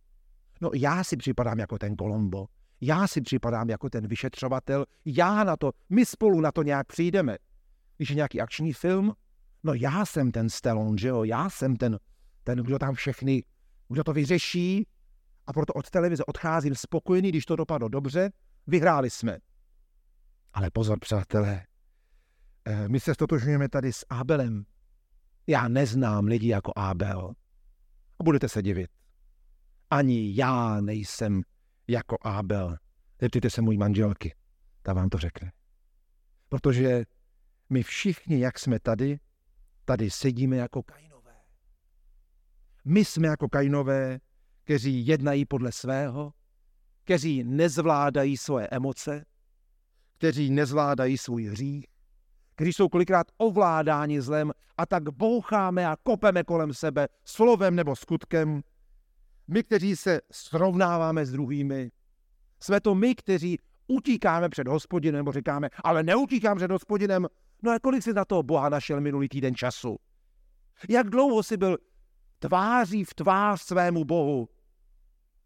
no 0.61 0.71
já 0.75 1.05
si 1.05 1.17
připadám 1.17 1.59
jako 1.59 1.79
ten 1.79 1.97
Kolombo, 1.97 2.47
já 2.81 3.07
si 3.07 3.21
připadám 3.21 3.71
jako 3.71 3.91
ten 3.91 4.07
vyšetřovatel, 4.07 4.87
já 5.05 5.45
na 5.45 5.57
to, 5.57 5.73
my 5.91 6.07
spolu 6.07 6.41
na 6.41 6.53
to 6.53 6.63
nějak 6.63 6.87
přijdeme. 6.87 7.37
Když 7.97 8.11
je 8.11 8.17
nějaký 8.17 8.41
akční 8.41 8.73
film, 8.73 9.13
no 9.63 9.75
já 9.75 10.07
jsem 10.07 10.33
ten 10.33 10.51
Stallone, 10.51 10.99
že 10.99 11.09
jo, 11.09 11.25
já 11.25 11.51
jsem 11.51 11.77
ten, 11.77 11.99
ten, 12.45 12.59
kdo 12.59 12.79
tam 12.79 12.95
všechny, 12.95 13.45
kdo 13.89 14.05
to 14.05 14.13
vyřeší, 14.13 14.87
a 15.47 15.53
proto 15.53 15.73
od 15.73 15.91
televize 15.91 16.25
odcházím 16.25 16.75
spokojený, 16.75 17.29
když 17.29 17.47
to 17.47 17.57
dopadlo 17.57 17.89
dobře, 17.89 18.33
vyhráli 18.67 19.11
jsme. 19.11 19.39
Ale 20.53 20.71
pozor, 20.71 20.99
přátelé, 21.01 21.67
eh, 22.65 22.89
my 22.89 23.01
se 23.01 23.15
stotožňujeme 23.15 23.69
tady 23.69 23.93
s 23.93 24.07
Abelem. 24.09 24.65
Já 25.47 25.69
neznám 25.69 26.25
lidi 26.25 26.49
jako 26.49 26.73
Abel. 26.77 27.35
A 28.21 28.25
budete 28.25 28.49
se 28.49 28.63
divit. 28.63 28.91
Ani 29.91 30.37
já 30.37 30.81
nejsem 30.81 31.43
jako 31.89 32.17
Abel. 32.23 32.77
Zeptejte 33.21 33.51
se 33.51 33.63
můj 33.63 33.77
manželky, 33.77 34.35
ta 34.83 34.93
vám 34.93 35.09
to 35.09 35.19
řekne. 35.19 35.53
Protože 36.49 37.05
my 37.71 37.83
všichni, 37.83 38.41
jak 38.41 38.59
jsme 38.59 38.81
tady, 38.81 39.19
tady 39.85 40.11
sedíme 40.11 40.57
jako 40.57 40.83
Kainové. 40.83 41.35
My 42.85 43.05
jsme 43.05 43.29
jako 43.29 43.49
Kainové, 43.49 44.19
kteří 44.65 45.07
jednají 45.07 45.45
podle 45.45 45.73
svého, 45.73 46.33
kteří 47.05 47.45
nezvládají 47.45 48.37
svoje 48.37 48.69
emoce, 48.71 49.25
kteří 50.19 50.51
nezvládají 50.51 51.19
svůj 51.19 51.45
hřích, 51.45 51.87
kteří 52.55 52.73
jsou 52.73 52.89
kolikrát 52.89 53.27
ovládáni 53.37 54.21
zlem 54.21 54.53
a 54.77 54.87
tak 54.87 55.03
boucháme 55.03 55.87
a 55.87 55.97
kopeme 56.03 56.45
kolem 56.45 56.75
sebe 56.75 57.09
slovem 57.25 57.77
nebo 57.77 57.97
skutkem. 57.97 58.63
My, 59.49 59.63
kteří 59.63 59.97
se 59.97 60.21
srovnáváme 60.33 61.27
s 61.27 61.33
druhými, 61.33 61.91
jsme 62.61 62.81
to 62.81 62.95
my, 62.95 63.15
kteří 63.15 63.59
utíkáme 63.87 64.49
před 64.49 64.69
hospodinem, 64.69 65.17
nebo 65.19 65.33
říkáme, 65.33 65.69
ale 65.85 66.03
neutíkám 66.03 66.57
před 66.57 66.71
hospodinem. 66.71 67.29
No 67.63 67.73
a 67.73 67.79
kolik 67.79 68.03
jsi 68.03 68.13
na 68.13 68.25
toho 68.25 68.43
Boha 68.43 68.69
našel 68.69 69.01
minulý 69.01 69.29
týden 69.29 69.55
času? 69.55 69.97
Jak 70.89 71.11
dlouho 71.11 71.43
jsi 71.43 71.57
byl 71.57 71.79
tváří 72.39 73.05
v 73.05 73.15
tvář 73.15 73.63
svému 73.63 74.05
Bohu? 74.05 74.49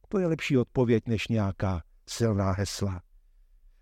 To 0.08 0.18
je 0.18 0.26
lepší 0.26 0.58
odpověď 0.58 1.06
než 1.06 1.28
nějaká 1.28 1.82
silná 2.08 2.52
hesla. 2.52 3.02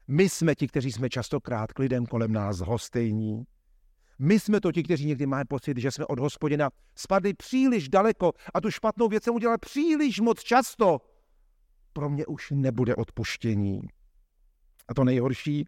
My 0.08 0.28
jsme 0.28 0.54
ti, 0.54 0.68
kteří 0.68 0.92
jsme 0.92 1.08
častokrát 1.08 1.72
k 1.72 1.78
lidem 1.78 2.06
kolem 2.06 2.32
nás 2.32 2.58
hostejní. 2.58 3.44
My 4.18 4.40
jsme 4.40 4.60
to 4.60 4.72
ti, 4.72 4.82
kteří 4.82 5.06
někdy 5.06 5.26
mají 5.26 5.44
pocit, 5.48 5.78
že 5.78 5.90
jsme 5.90 6.06
od 6.06 6.18
hospodina 6.18 6.70
spadli 6.94 7.34
příliš 7.34 7.88
daleko 7.88 8.32
a 8.54 8.60
tu 8.60 8.70
špatnou 8.70 9.08
věc 9.08 9.24
jsem 9.24 9.34
udělal 9.34 9.58
příliš 9.58 10.20
moc 10.20 10.40
často. 10.40 11.00
Pro 11.92 12.10
mě 12.10 12.26
už 12.26 12.50
nebude 12.50 12.96
odpuštění. 12.96 13.80
A 14.88 14.94
to 14.94 15.04
nejhorší, 15.04 15.64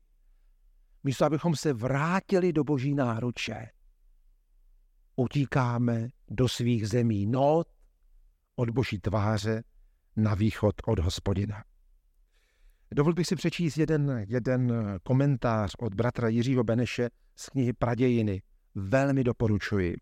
místo 1.06 1.24
abychom 1.24 1.56
se 1.56 1.72
vrátili 1.72 2.52
do 2.52 2.64
boží 2.64 2.94
náruče, 2.94 3.68
utíkáme 5.16 6.08
do 6.28 6.48
svých 6.48 6.88
zemí 6.88 7.26
not 7.26 7.68
od 8.56 8.70
boží 8.70 8.98
tváře 8.98 9.64
na 10.16 10.34
východ 10.34 10.74
od 10.86 10.98
hospodina. 10.98 11.64
Dovol 12.94 13.14
bych 13.14 13.26
si 13.26 13.36
přečíst 13.36 13.78
jeden, 13.78 14.24
jeden 14.28 14.72
komentář 15.02 15.72
od 15.78 15.94
bratra 15.94 16.28
Jiřího 16.28 16.64
Beneše 16.64 17.10
z 17.36 17.48
knihy 17.48 17.72
Pradějiny. 17.72 18.42
Velmi 18.74 19.24
doporučuji. 19.24 19.96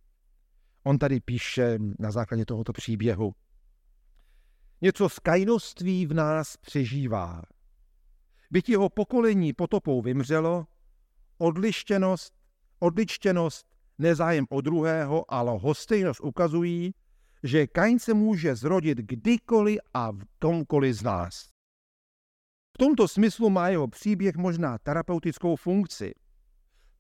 On 0.83 0.99
tady 0.99 1.21
píše 1.21 1.79
na 1.99 2.11
základě 2.11 2.45
tohoto 2.45 2.73
příběhu. 2.73 3.35
Něco 4.81 5.09
z 5.09 5.19
kajnoství 5.19 6.07
v 6.07 6.15
nás 6.15 6.57
přežívá. 6.57 7.43
Byť 8.51 8.69
jeho 8.69 8.89
pokolení 8.89 9.53
potopou 9.53 10.03
vymřelo, 10.03 10.67
odlištěnost, 11.39 12.33
odličtěnost, 12.79 13.67
nezájem 13.99 14.47
o 14.51 14.61
druhého, 14.61 15.35
ale 15.35 15.59
hostejnost 15.59 16.21
ukazují, 16.21 16.95
že 17.43 17.67
Kain 17.67 17.99
se 17.99 18.15
může 18.15 18.57
zrodit 18.57 18.99
kdykoliv 18.99 19.79
a 19.95 20.11
v 20.11 20.21
komkoliv 20.39 20.95
z 20.95 21.03
nás. 21.03 21.49
V 22.75 22.79
tomto 22.79 23.09
smyslu 23.09 23.51
má 23.51 23.69
jeho 23.69 23.89
příběh 23.89 24.37
možná 24.37 24.79
terapeutickou 24.79 25.57
funkci. 25.57 26.15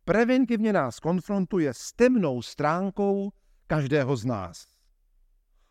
Preventivně 0.05 0.73
nás 0.73 1.01
konfrontuje 1.01 1.75
s 1.75 1.93
temnou 1.93 2.43
stránkou 2.43 3.31
každého 3.67 4.17
z 4.17 4.25
nás. 4.25 4.67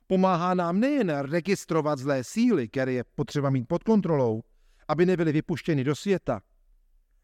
Pomáhá 0.08 0.54
nám 0.54 0.80
nejen 0.80 1.10
registrovat 1.10 2.00
zlé 2.00 2.24
síly, 2.24 2.68
které 2.68 2.92
je 2.94 3.04
potřeba 3.16 3.50
mít 3.50 3.68
pod 3.68 3.84
kontrolou, 3.84 4.44
aby 4.88 5.06
nebyly 5.06 5.32
vypuštěny 5.32 5.84
do 5.84 5.96
světa, 5.96 6.42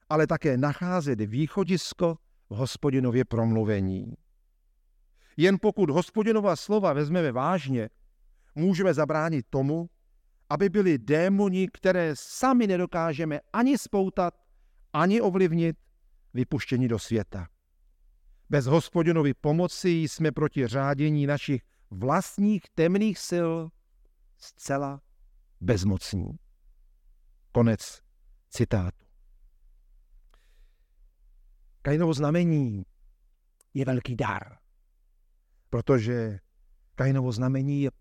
ale 0.10 0.28
také 0.28 0.58
nacházet 0.58 1.22
východisko 1.22 2.18
v 2.50 2.56
hospodinově 2.56 3.26
promluvení. 3.26 4.14
Jen 5.38 5.58
pokud 5.62 5.90
hospodinova 5.90 6.56
slova 6.56 6.94
vezmeme 6.94 7.32
vážně, 7.32 7.90
můžeme 8.56 8.94
zabránit 8.94 9.46
tomu, 9.50 9.90
aby 10.50 10.70
byli 10.70 10.98
démoni, 10.98 11.68
které 11.74 12.12
sami 12.14 12.68
nedokážeme 12.68 13.40
ani 13.54 13.78
spoutat, 13.78 14.34
ani 14.94 15.22
ovlivnit, 15.22 15.78
vypuštěni 16.34 16.88
do 16.88 17.00
světa. 17.00 17.48
Bez 18.50 18.66
hospodinovy 18.66 19.34
pomoci 19.34 19.90
jsme 19.90 20.32
proti 20.32 20.68
řádění 20.68 21.28
našich 21.28 21.62
vlastních 21.92 22.62
temných 22.76 23.20
sil 23.30 23.52
zcela 24.38 25.02
bezmocní. 25.62 26.40
Konec 27.52 28.02
citátu. 28.50 29.09
Kainovo 31.82 32.14
znamení 32.14 32.84
je 33.74 33.86
velký 33.86 34.16
dar, 34.16 34.58
protože 35.70 36.40
Kainovo 36.96 37.32
znamení 37.32 37.82
je 37.82 37.92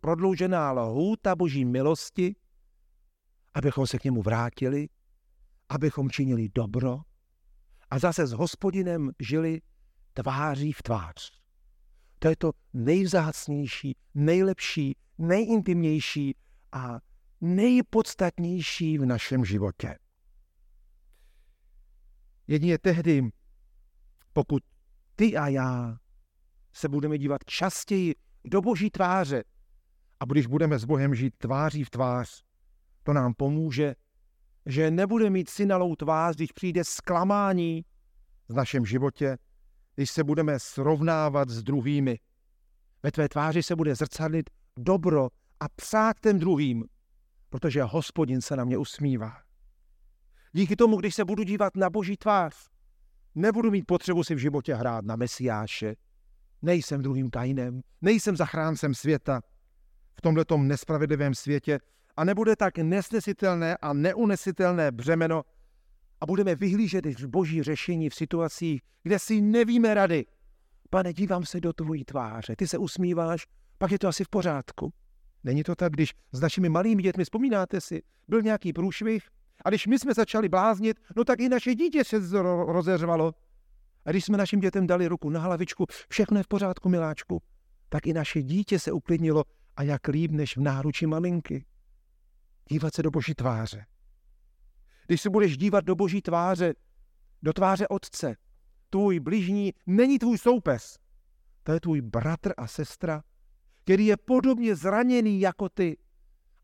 prodloužená 0.00 0.72
lhůta 0.72 1.36
boží 1.36 1.64
milosti, 1.64 2.36
abychom 3.54 3.86
se 3.86 3.98
k 3.98 4.04
němu 4.04 4.22
vrátili, 4.22 4.88
abychom 5.68 6.10
činili 6.10 6.48
dobro 6.48 7.00
a 7.90 7.98
zase 7.98 8.26
s 8.26 8.32
hospodinem 8.32 9.10
žili 9.20 9.60
tváří 10.14 10.72
v 10.72 10.82
tvář. 10.82 11.32
To 12.18 12.28
je 12.28 12.36
to 12.36 12.52
nejvzácnější, 12.72 13.96
nejlepší, 14.14 14.96
nejintimnější 15.18 16.36
a 16.72 17.00
nejpodstatnější 17.40 18.98
v 18.98 19.06
našem 19.06 19.44
životě. 19.44 19.98
Jedině 22.52 22.78
tehdy, 22.78 23.30
pokud 24.32 24.62
ty 25.16 25.36
a 25.36 25.48
já 25.48 25.96
se 26.72 26.88
budeme 26.88 27.18
dívat 27.18 27.44
častěji 27.46 28.14
do 28.44 28.60
boží 28.60 28.90
tváře 28.90 29.44
a 30.20 30.24
když 30.24 30.46
budeme 30.46 30.78
s 30.78 30.84
Bohem 30.84 31.14
žít 31.14 31.34
tváří 31.38 31.84
v 31.84 31.90
tvář, 31.90 32.42
to 33.02 33.12
nám 33.12 33.34
pomůže, 33.34 33.94
že 34.66 34.90
nebude 34.90 35.30
mít 35.30 35.48
synalou 35.48 35.96
tvář, 35.96 36.36
když 36.36 36.52
přijde 36.52 36.84
zklamání 36.84 37.84
v 38.48 38.54
našem 38.54 38.86
životě, 38.86 39.38
když 39.94 40.10
se 40.10 40.24
budeme 40.24 40.58
srovnávat 40.58 41.48
s 41.48 41.62
druhými. 41.62 42.18
Ve 43.02 43.12
tvé 43.12 43.28
tváři 43.28 43.62
se 43.62 43.76
bude 43.76 43.94
zrcadlit 43.94 44.50
dobro 44.76 45.28
a 45.60 45.68
přát 45.68 46.20
těm 46.20 46.38
druhým, 46.38 46.84
protože 47.50 47.82
hospodin 47.82 48.40
se 48.40 48.56
na 48.56 48.64
mě 48.64 48.78
usmívá. 48.78 49.51
Díky 50.52 50.76
tomu, 50.76 50.96
když 50.96 51.14
se 51.14 51.24
budu 51.24 51.42
dívat 51.42 51.76
na 51.76 51.90
boží 51.90 52.16
tvář, 52.16 52.54
nebudu 53.34 53.70
mít 53.70 53.86
potřebu 53.86 54.24
si 54.24 54.34
v 54.34 54.38
životě 54.38 54.74
hrát 54.74 55.04
na 55.04 55.16
mesiáše, 55.16 55.94
nejsem 56.62 57.02
druhým 57.02 57.30
Kainem, 57.30 57.80
nejsem 58.02 58.36
zachráncem 58.36 58.94
světa 58.94 59.40
v 60.14 60.20
tomto 60.20 60.58
nespravedlivém 60.58 61.34
světě 61.34 61.78
a 62.16 62.24
nebude 62.24 62.56
tak 62.56 62.78
nesnesitelné 62.78 63.76
a 63.76 63.92
neunesitelné 63.92 64.92
břemeno 64.92 65.42
a 66.20 66.26
budeme 66.26 66.54
vyhlížet 66.54 67.06
v 67.06 67.26
boží 67.26 67.62
řešení 67.62 68.10
v 68.10 68.14
situacích, 68.14 68.82
kde 69.02 69.18
si 69.18 69.40
nevíme 69.40 69.94
rady. 69.94 70.24
Pane, 70.90 71.12
dívám 71.12 71.44
se 71.44 71.60
do 71.60 71.72
tvojí 71.72 72.04
tváře, 72.04 72.56
ty 72.56 72.68
se 72.68 72.78
usmíváš, 72.78 73.46
pak 73.78 73.90
je 73.90 73.98
to 73.98 74.08
asi 74.08 74.24
v 74.24 74.28
pořádku. 74.28 74.92
Není 75.44 75.62
to 75.62 75.74
tak, 75.74 75.92
když 75.92 76.14
s 76.32 76.40
našimi 76.40 76.68
malými 76.68 77.02
dětmi, 77.02 77.24
vzpomínáte 77.24 77.80
si, 77.80 78.02
byl 78.28 78.42
nějaký 78.42 78.72
průšvih 78.72 79.28
a 79.64 79.68
když 79.68 79.86
my 79.86 79.98
jsme 79.98 80.14
začali 80.14 80.48
bláznit, 80.48 81.00
no 81.16 81.24
tak 81.24 81.40
i 81.40 81.48
naše 81.48 81.74
dítě 81.74 82.04
se 82.04 82.18
rozeřvalo. 82.66 83.34
A 84.04 84.10
když 84.10 84.24
jsme 84.24 84.38
našim 84.38 84.60
dětem 84.60 84.86
dali 84.86 85.06
ruku 85.06 85.30
na 85.30 85.40
hlavičku, 85.40 85.86
všechno 86.08 86.38
je 86.38 86.42
v 86.42 86.48
pořádku, 86.48 86.88
miláčku, 86.88 87.42
tak 87.88 88.06
i 88.06 88.12
naše 88.12 88.42
dítě 88.42 88.78
se 88.78 88.92
uklidnilo 88.92 89.44
a 89.76 89.82
jak 89.82 90.08
líp 90.08 90.30
než 90.30 90.56
v 90.56 90.60
náruči 90.60 91.06
maminky. 91.06 91.64
Dívat 92.68 92.94
se 92.94 93.02
do 93.02 93.10
boží 93.10 93.34
tváře. 93.34 93.86
Když 95.06 95.20
se 95.20 95.30
budeš 95.30 95.56
dívat 95.56 95.84
do 95.84 95.94
boží 95.94 96.22
tváře, 96.22 96.74
do 97.42 97.52
tváře 97.52 97.88
otce, 97.88 98.36
tvůj 98.90 99.20
bližní 99.20 99.72
není 99.86 100.18
tvůj 100.18 100.38
soupes. 100.38 100.98
To 101.62 101.72
je 101.72 101.80
tvůj 101.80 102.00
bratr 102.00 102.52
a 102.56 102.66
sestra, 102.66 103.22
který 103.84 104.06
je 104.06 104.16
podobně 104.16 104.76
zraněný 104.76 105.40
jako 105.40 105.68
ty. 105.68 105.96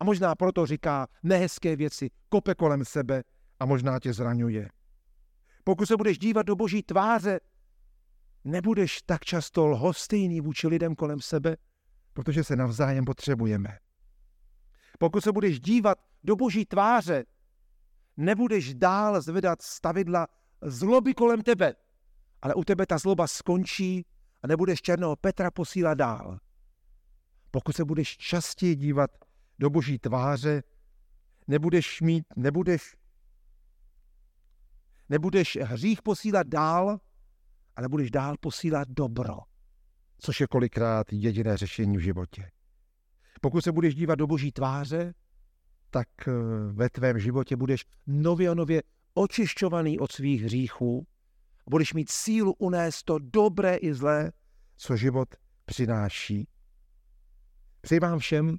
A 0.00 0.04
možná 0.04 0.34
proto 0.34 0.66
říká 0.66 1.06
nehezké 1.22 1.76
věci, 1.76 2.10
kope 2.28 2.54
kolem 2.54 2.84
sebe 2.84 3.22
a 3.60 3.66
možná 3.66 3.98
tě 4.00 4.12
zraňuje. 4.12 4.68
Pokud 5.64 5.86
se 5.86 5.96
budeš 5.96 6.18
dívat 6.18 6.46
do 6.46 6.56
boží 6.56 6.82
tváře, 6.82 7.40
nebudeš 8.44 9.02
tak 9.02 9.24
často 9.24 9.66
lhostejný 9.66 10.40
vůči 10.40 10.68
lidem 10.68 10.94
kolem 10.94 11.20
sebe, 11.20 11.56
protože 12.12 12.44
se 12.44 12.56
navzájem 12.56 13.04
potřebujeme. 13.04 13.78
Pokud 14.98 15.24
se 15.24 15.32
budeš 15.32 15.60
dívat 15.60 15.98
do 16.24 16.36
boží 16.36 16.64
tváře, 16.64 17.24
nebudeš 18.16 18.74
dál 18.74 19.20
zvedat 19.20 19.62
stavidla 19.62 20.26
zloby 20.62 21.14
kolem 21.14 21.42
tebe, 21.42 21.74
ale 22.42 22.54
u 22.54 22.64
tebe 22.64 22.86
ta 22.86 22.98
zloba 22.98 23.26
skončí 23.26 24.06
a 24.42 24.46
nebudeš 24.46 24.82
černého 24.82 25.16
Petra 25.16 25.50
posílat 25.50 25.98
dál. 25.98 26.38
Pokud 27.50 27.76
se 27.76 27.84
budeš 27.84 28.16
častěji 28.16 28.74
dívat 28.74 29.10
do 29.58 29.70
boží 29.70 29.98
tváře, 29.98 30.62
nebudeš 31.46 32.00
mít, 32.00 32.24
nebudeš 32.36 32.98
Nebudeš 35.08 35.58
hřích 35.62 36.02
posílat 36.02 36.46
dál, 36.46 37.00
ale 37.76 37.88
budeš 37.88 38.10
dál 38.10 38.36
posílat 38.40 38.88
dobro, 38.88 39.38
což 40.18 40.40
je 40.40 40.46
kolikrát 40.46 41.12
jediné 41.12 41.56
řešení 41.56 41.96
v 41.96 42.00
životě. 42.00 42.50
Pokud 43.40 43.64
se 43.64 43.72
budeš 43.72 43.94
dívat 43.94 44.14
do 44.14 44.26
boží 44.26 44.52
tváře, 44.52 45.14
tak 45.90 46.08
eh, 46.28 46.32
ve 46.72 46.90
tvém 46.90 47.18
životě 47.18 47.56
budeš 47.56 47.84
nově 48.06 48.48
a 48.48 48.54
nově 48.54 48.82
očišťovaný 49.14 49.98
od 49.98 50.12
svých 50.12 50.42
hříchů 50.42 51.06
budeš 51.70 51.94
mít 51.94 52.10
sílu 52.10 52.52
unést 52.52 53.02
to 53.02 53.18
dobré 53.18 53.76
i 53.76 53.94
zlé, 53.94 54.32
co 54.76 54.96
život 54.96 55.28
přináší. 55.64 56.48
Přeji 57.80 58.00
vám 58.00 58.18
všem, 58.18 58.58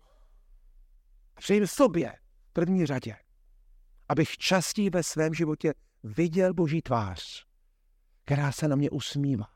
přeji 1.39 1.67
sobě 1.67 2.13
v 2.43 2.53
první 2.53 2.85
řadě, 2.85 3.15
abych 4.09 4.37
častěji 4.37 4.89
ve 4.89 5.03
svém 5.03 5.33
životě 5.33 5.73
viděl 6.03 6.53
Boží 6.53 6.81
tvář, 6.81 7.45
která 8.25 8.51
se 8.51 8.67
na 8.67 8.75
mě 8.75 8.89
usmívá, 8.89 9.47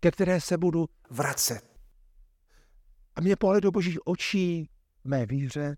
ke 0.00 0.10
které 0.10 0.40
se 0.40 0.58
budu 0.58 0.88
vracet. 1.10 1.80
A 3.14 3.20
mě 3.20 3.36
pohled 3.36 3.62
do 3.62 3.70
Božích 3.70 3.98
očí, 4.06 4.70
mé 5.04 5.26
víře, 5.26 5.76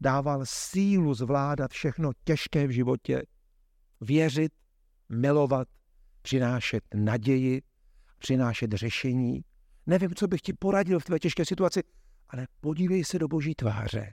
dával 0.00 0.40
sílu 0.44 1.14
zvládat 1.14 1.70
všechno 1.70 2.10
těžké 2.24 2.66
v 2.66 2.70
životě, 2.70 3.22
věřit, 4.00 4.52
milovat, 5.08 5.68
přinášet 6.22 6.84
naději, 6.94 7.62
přinášet 8.18 8.72
řešení. 8.72 9.44
Nevím, 9.86 10.14
co 10.14 10.28
bych 10.28 10.40
ti 10.40 10.52
poradil 10.52 11.00
v 11.00 11.04
tvé 11.04 11.18
těžké 11.18 11.44
situaci, 11.44 11.82
ale 12.28 12.46
podívej 12.60 13.04
se 13.04 13.18
do 13.18 13.28
boží 13.28 13.54
tváře. 13.54 14.12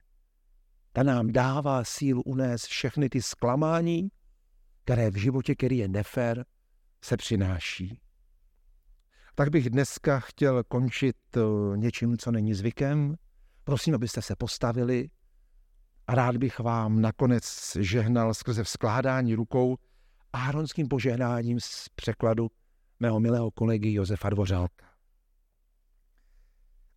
Ta 0.99 1.03
nám 1.03 1.31
dává 1.31 1.83
sílu 1.83 2.21
unést 2.21 2.65
všechny 2.65 3.09
ty 3.09 3.21
zklamání, 3.21 4.09
které 4.83 5.11
v 5.11 5.15
životě, 5.15 5.55
který 5.55 5.77
je 5.77 5.87
nefér, 5.87 6.45
se 7.03 7.17
přináší. 7.17 7.99
Tak 9.35 9.49
bych 9.49 9.69
dneska 9.69 10.19
chtěl 10.19 10.63
končit 10.63 11.15
eh, 11.37 11.41
něčím, 11.77 12.17
co 12.17 12.31
není 12.31 12.53
zvykem. 12.53 13.15
Prosím, 13.63 13.95
abyste 13.95 14.21
se 14.21 14.35
postavili 14.35 15.09
a 16.07 16.15
rád 16.15 16.37
bych 16.37 16.59
vám 16.59 17.01
nakonec 17.01 17.77
žehnal 17.79 18.33
skrze 18.33 18.63
vzkládání 18.63 19.35
rukou 19.35 19.77
áronským 20.33 20.87
požehnáním 20.87 21.59
z 21.59 21.89
překladu 21.95 22.47
mého 22.99 23.19
milého 23.19 23.51
kolegy 23.51 23.93
Josefa 23.93 24.29
Dvořálka. 24.29 24.85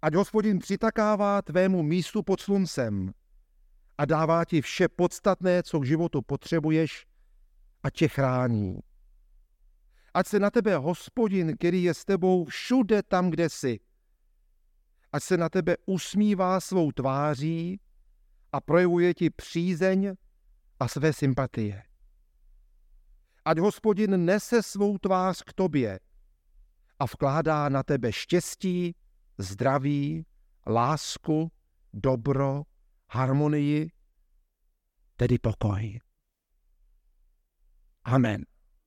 Ať 0.02 0.14
hospodin 0.14 0.58
přitakává 0.58 1.42
tvému 1.42 1.82
místu 1.82 2.22
pod 2.22 2.40
sluncem 2.40 3.12
a 3.98 4.04
dává 4.04 4.44
ti 4.44 4.60
vše 4.60 4.88
podstatné, 4.88 5.62
co 5.62 5.80
k 5.80 5.86
životu 5.86 6.22
potřebuješ 6.22 7.06
a 7.82 7.90
tě 7.90 8.08
chrání. 8.08 8.78
Ať 10.14 10.26
se 10.26 10.40
na 10.40 10.50
tebe 10.50 10.76
hospodin, 10.76 11.56
který 11.56 11.82
je 11.82 11.94
s 11.94 12.04
tebou 12.04 12.44
všude 12.44 13.02
tam, 13.02 13.30
kde 13.30 13.48
jsi, 13.48 13.80
ať 15.12 15.22
se 15.22 15.36
na 15.36 15.48
tebe 15.48 15.76
usmívá 15.86 16.60
svou 16.60 16.92
tváří 16.92 17.80
a 18.52 18.60
projevuje 18.60 19.14
ti 19.14 19.30
přízeň 19.30 20.14
a 20.80 20.88
své 20.88 21.12
sympatie. 21.12 21.82
Ať 23.44 23.58
hospodin 23.58 24.24
nese 24.24 24.62
svou 24.62 24.98
tvář 24.98 25.42
k 25.42 25.52
tobě 25.52 26.00
a 26.98 27.04
vkládá 27.04 27.68
na 27.68 27.82
tebe 27.82 28.12
štěstí, 28.12 28.94
zdraví, 29.38 30.26
lásku, 30.66 31.52
dobro, 31.92 32.62
harmonii, 33.12 33.92
tedy 35.16 35.38
pokoj. 35.38 36.00
Amen. 38.04 38.51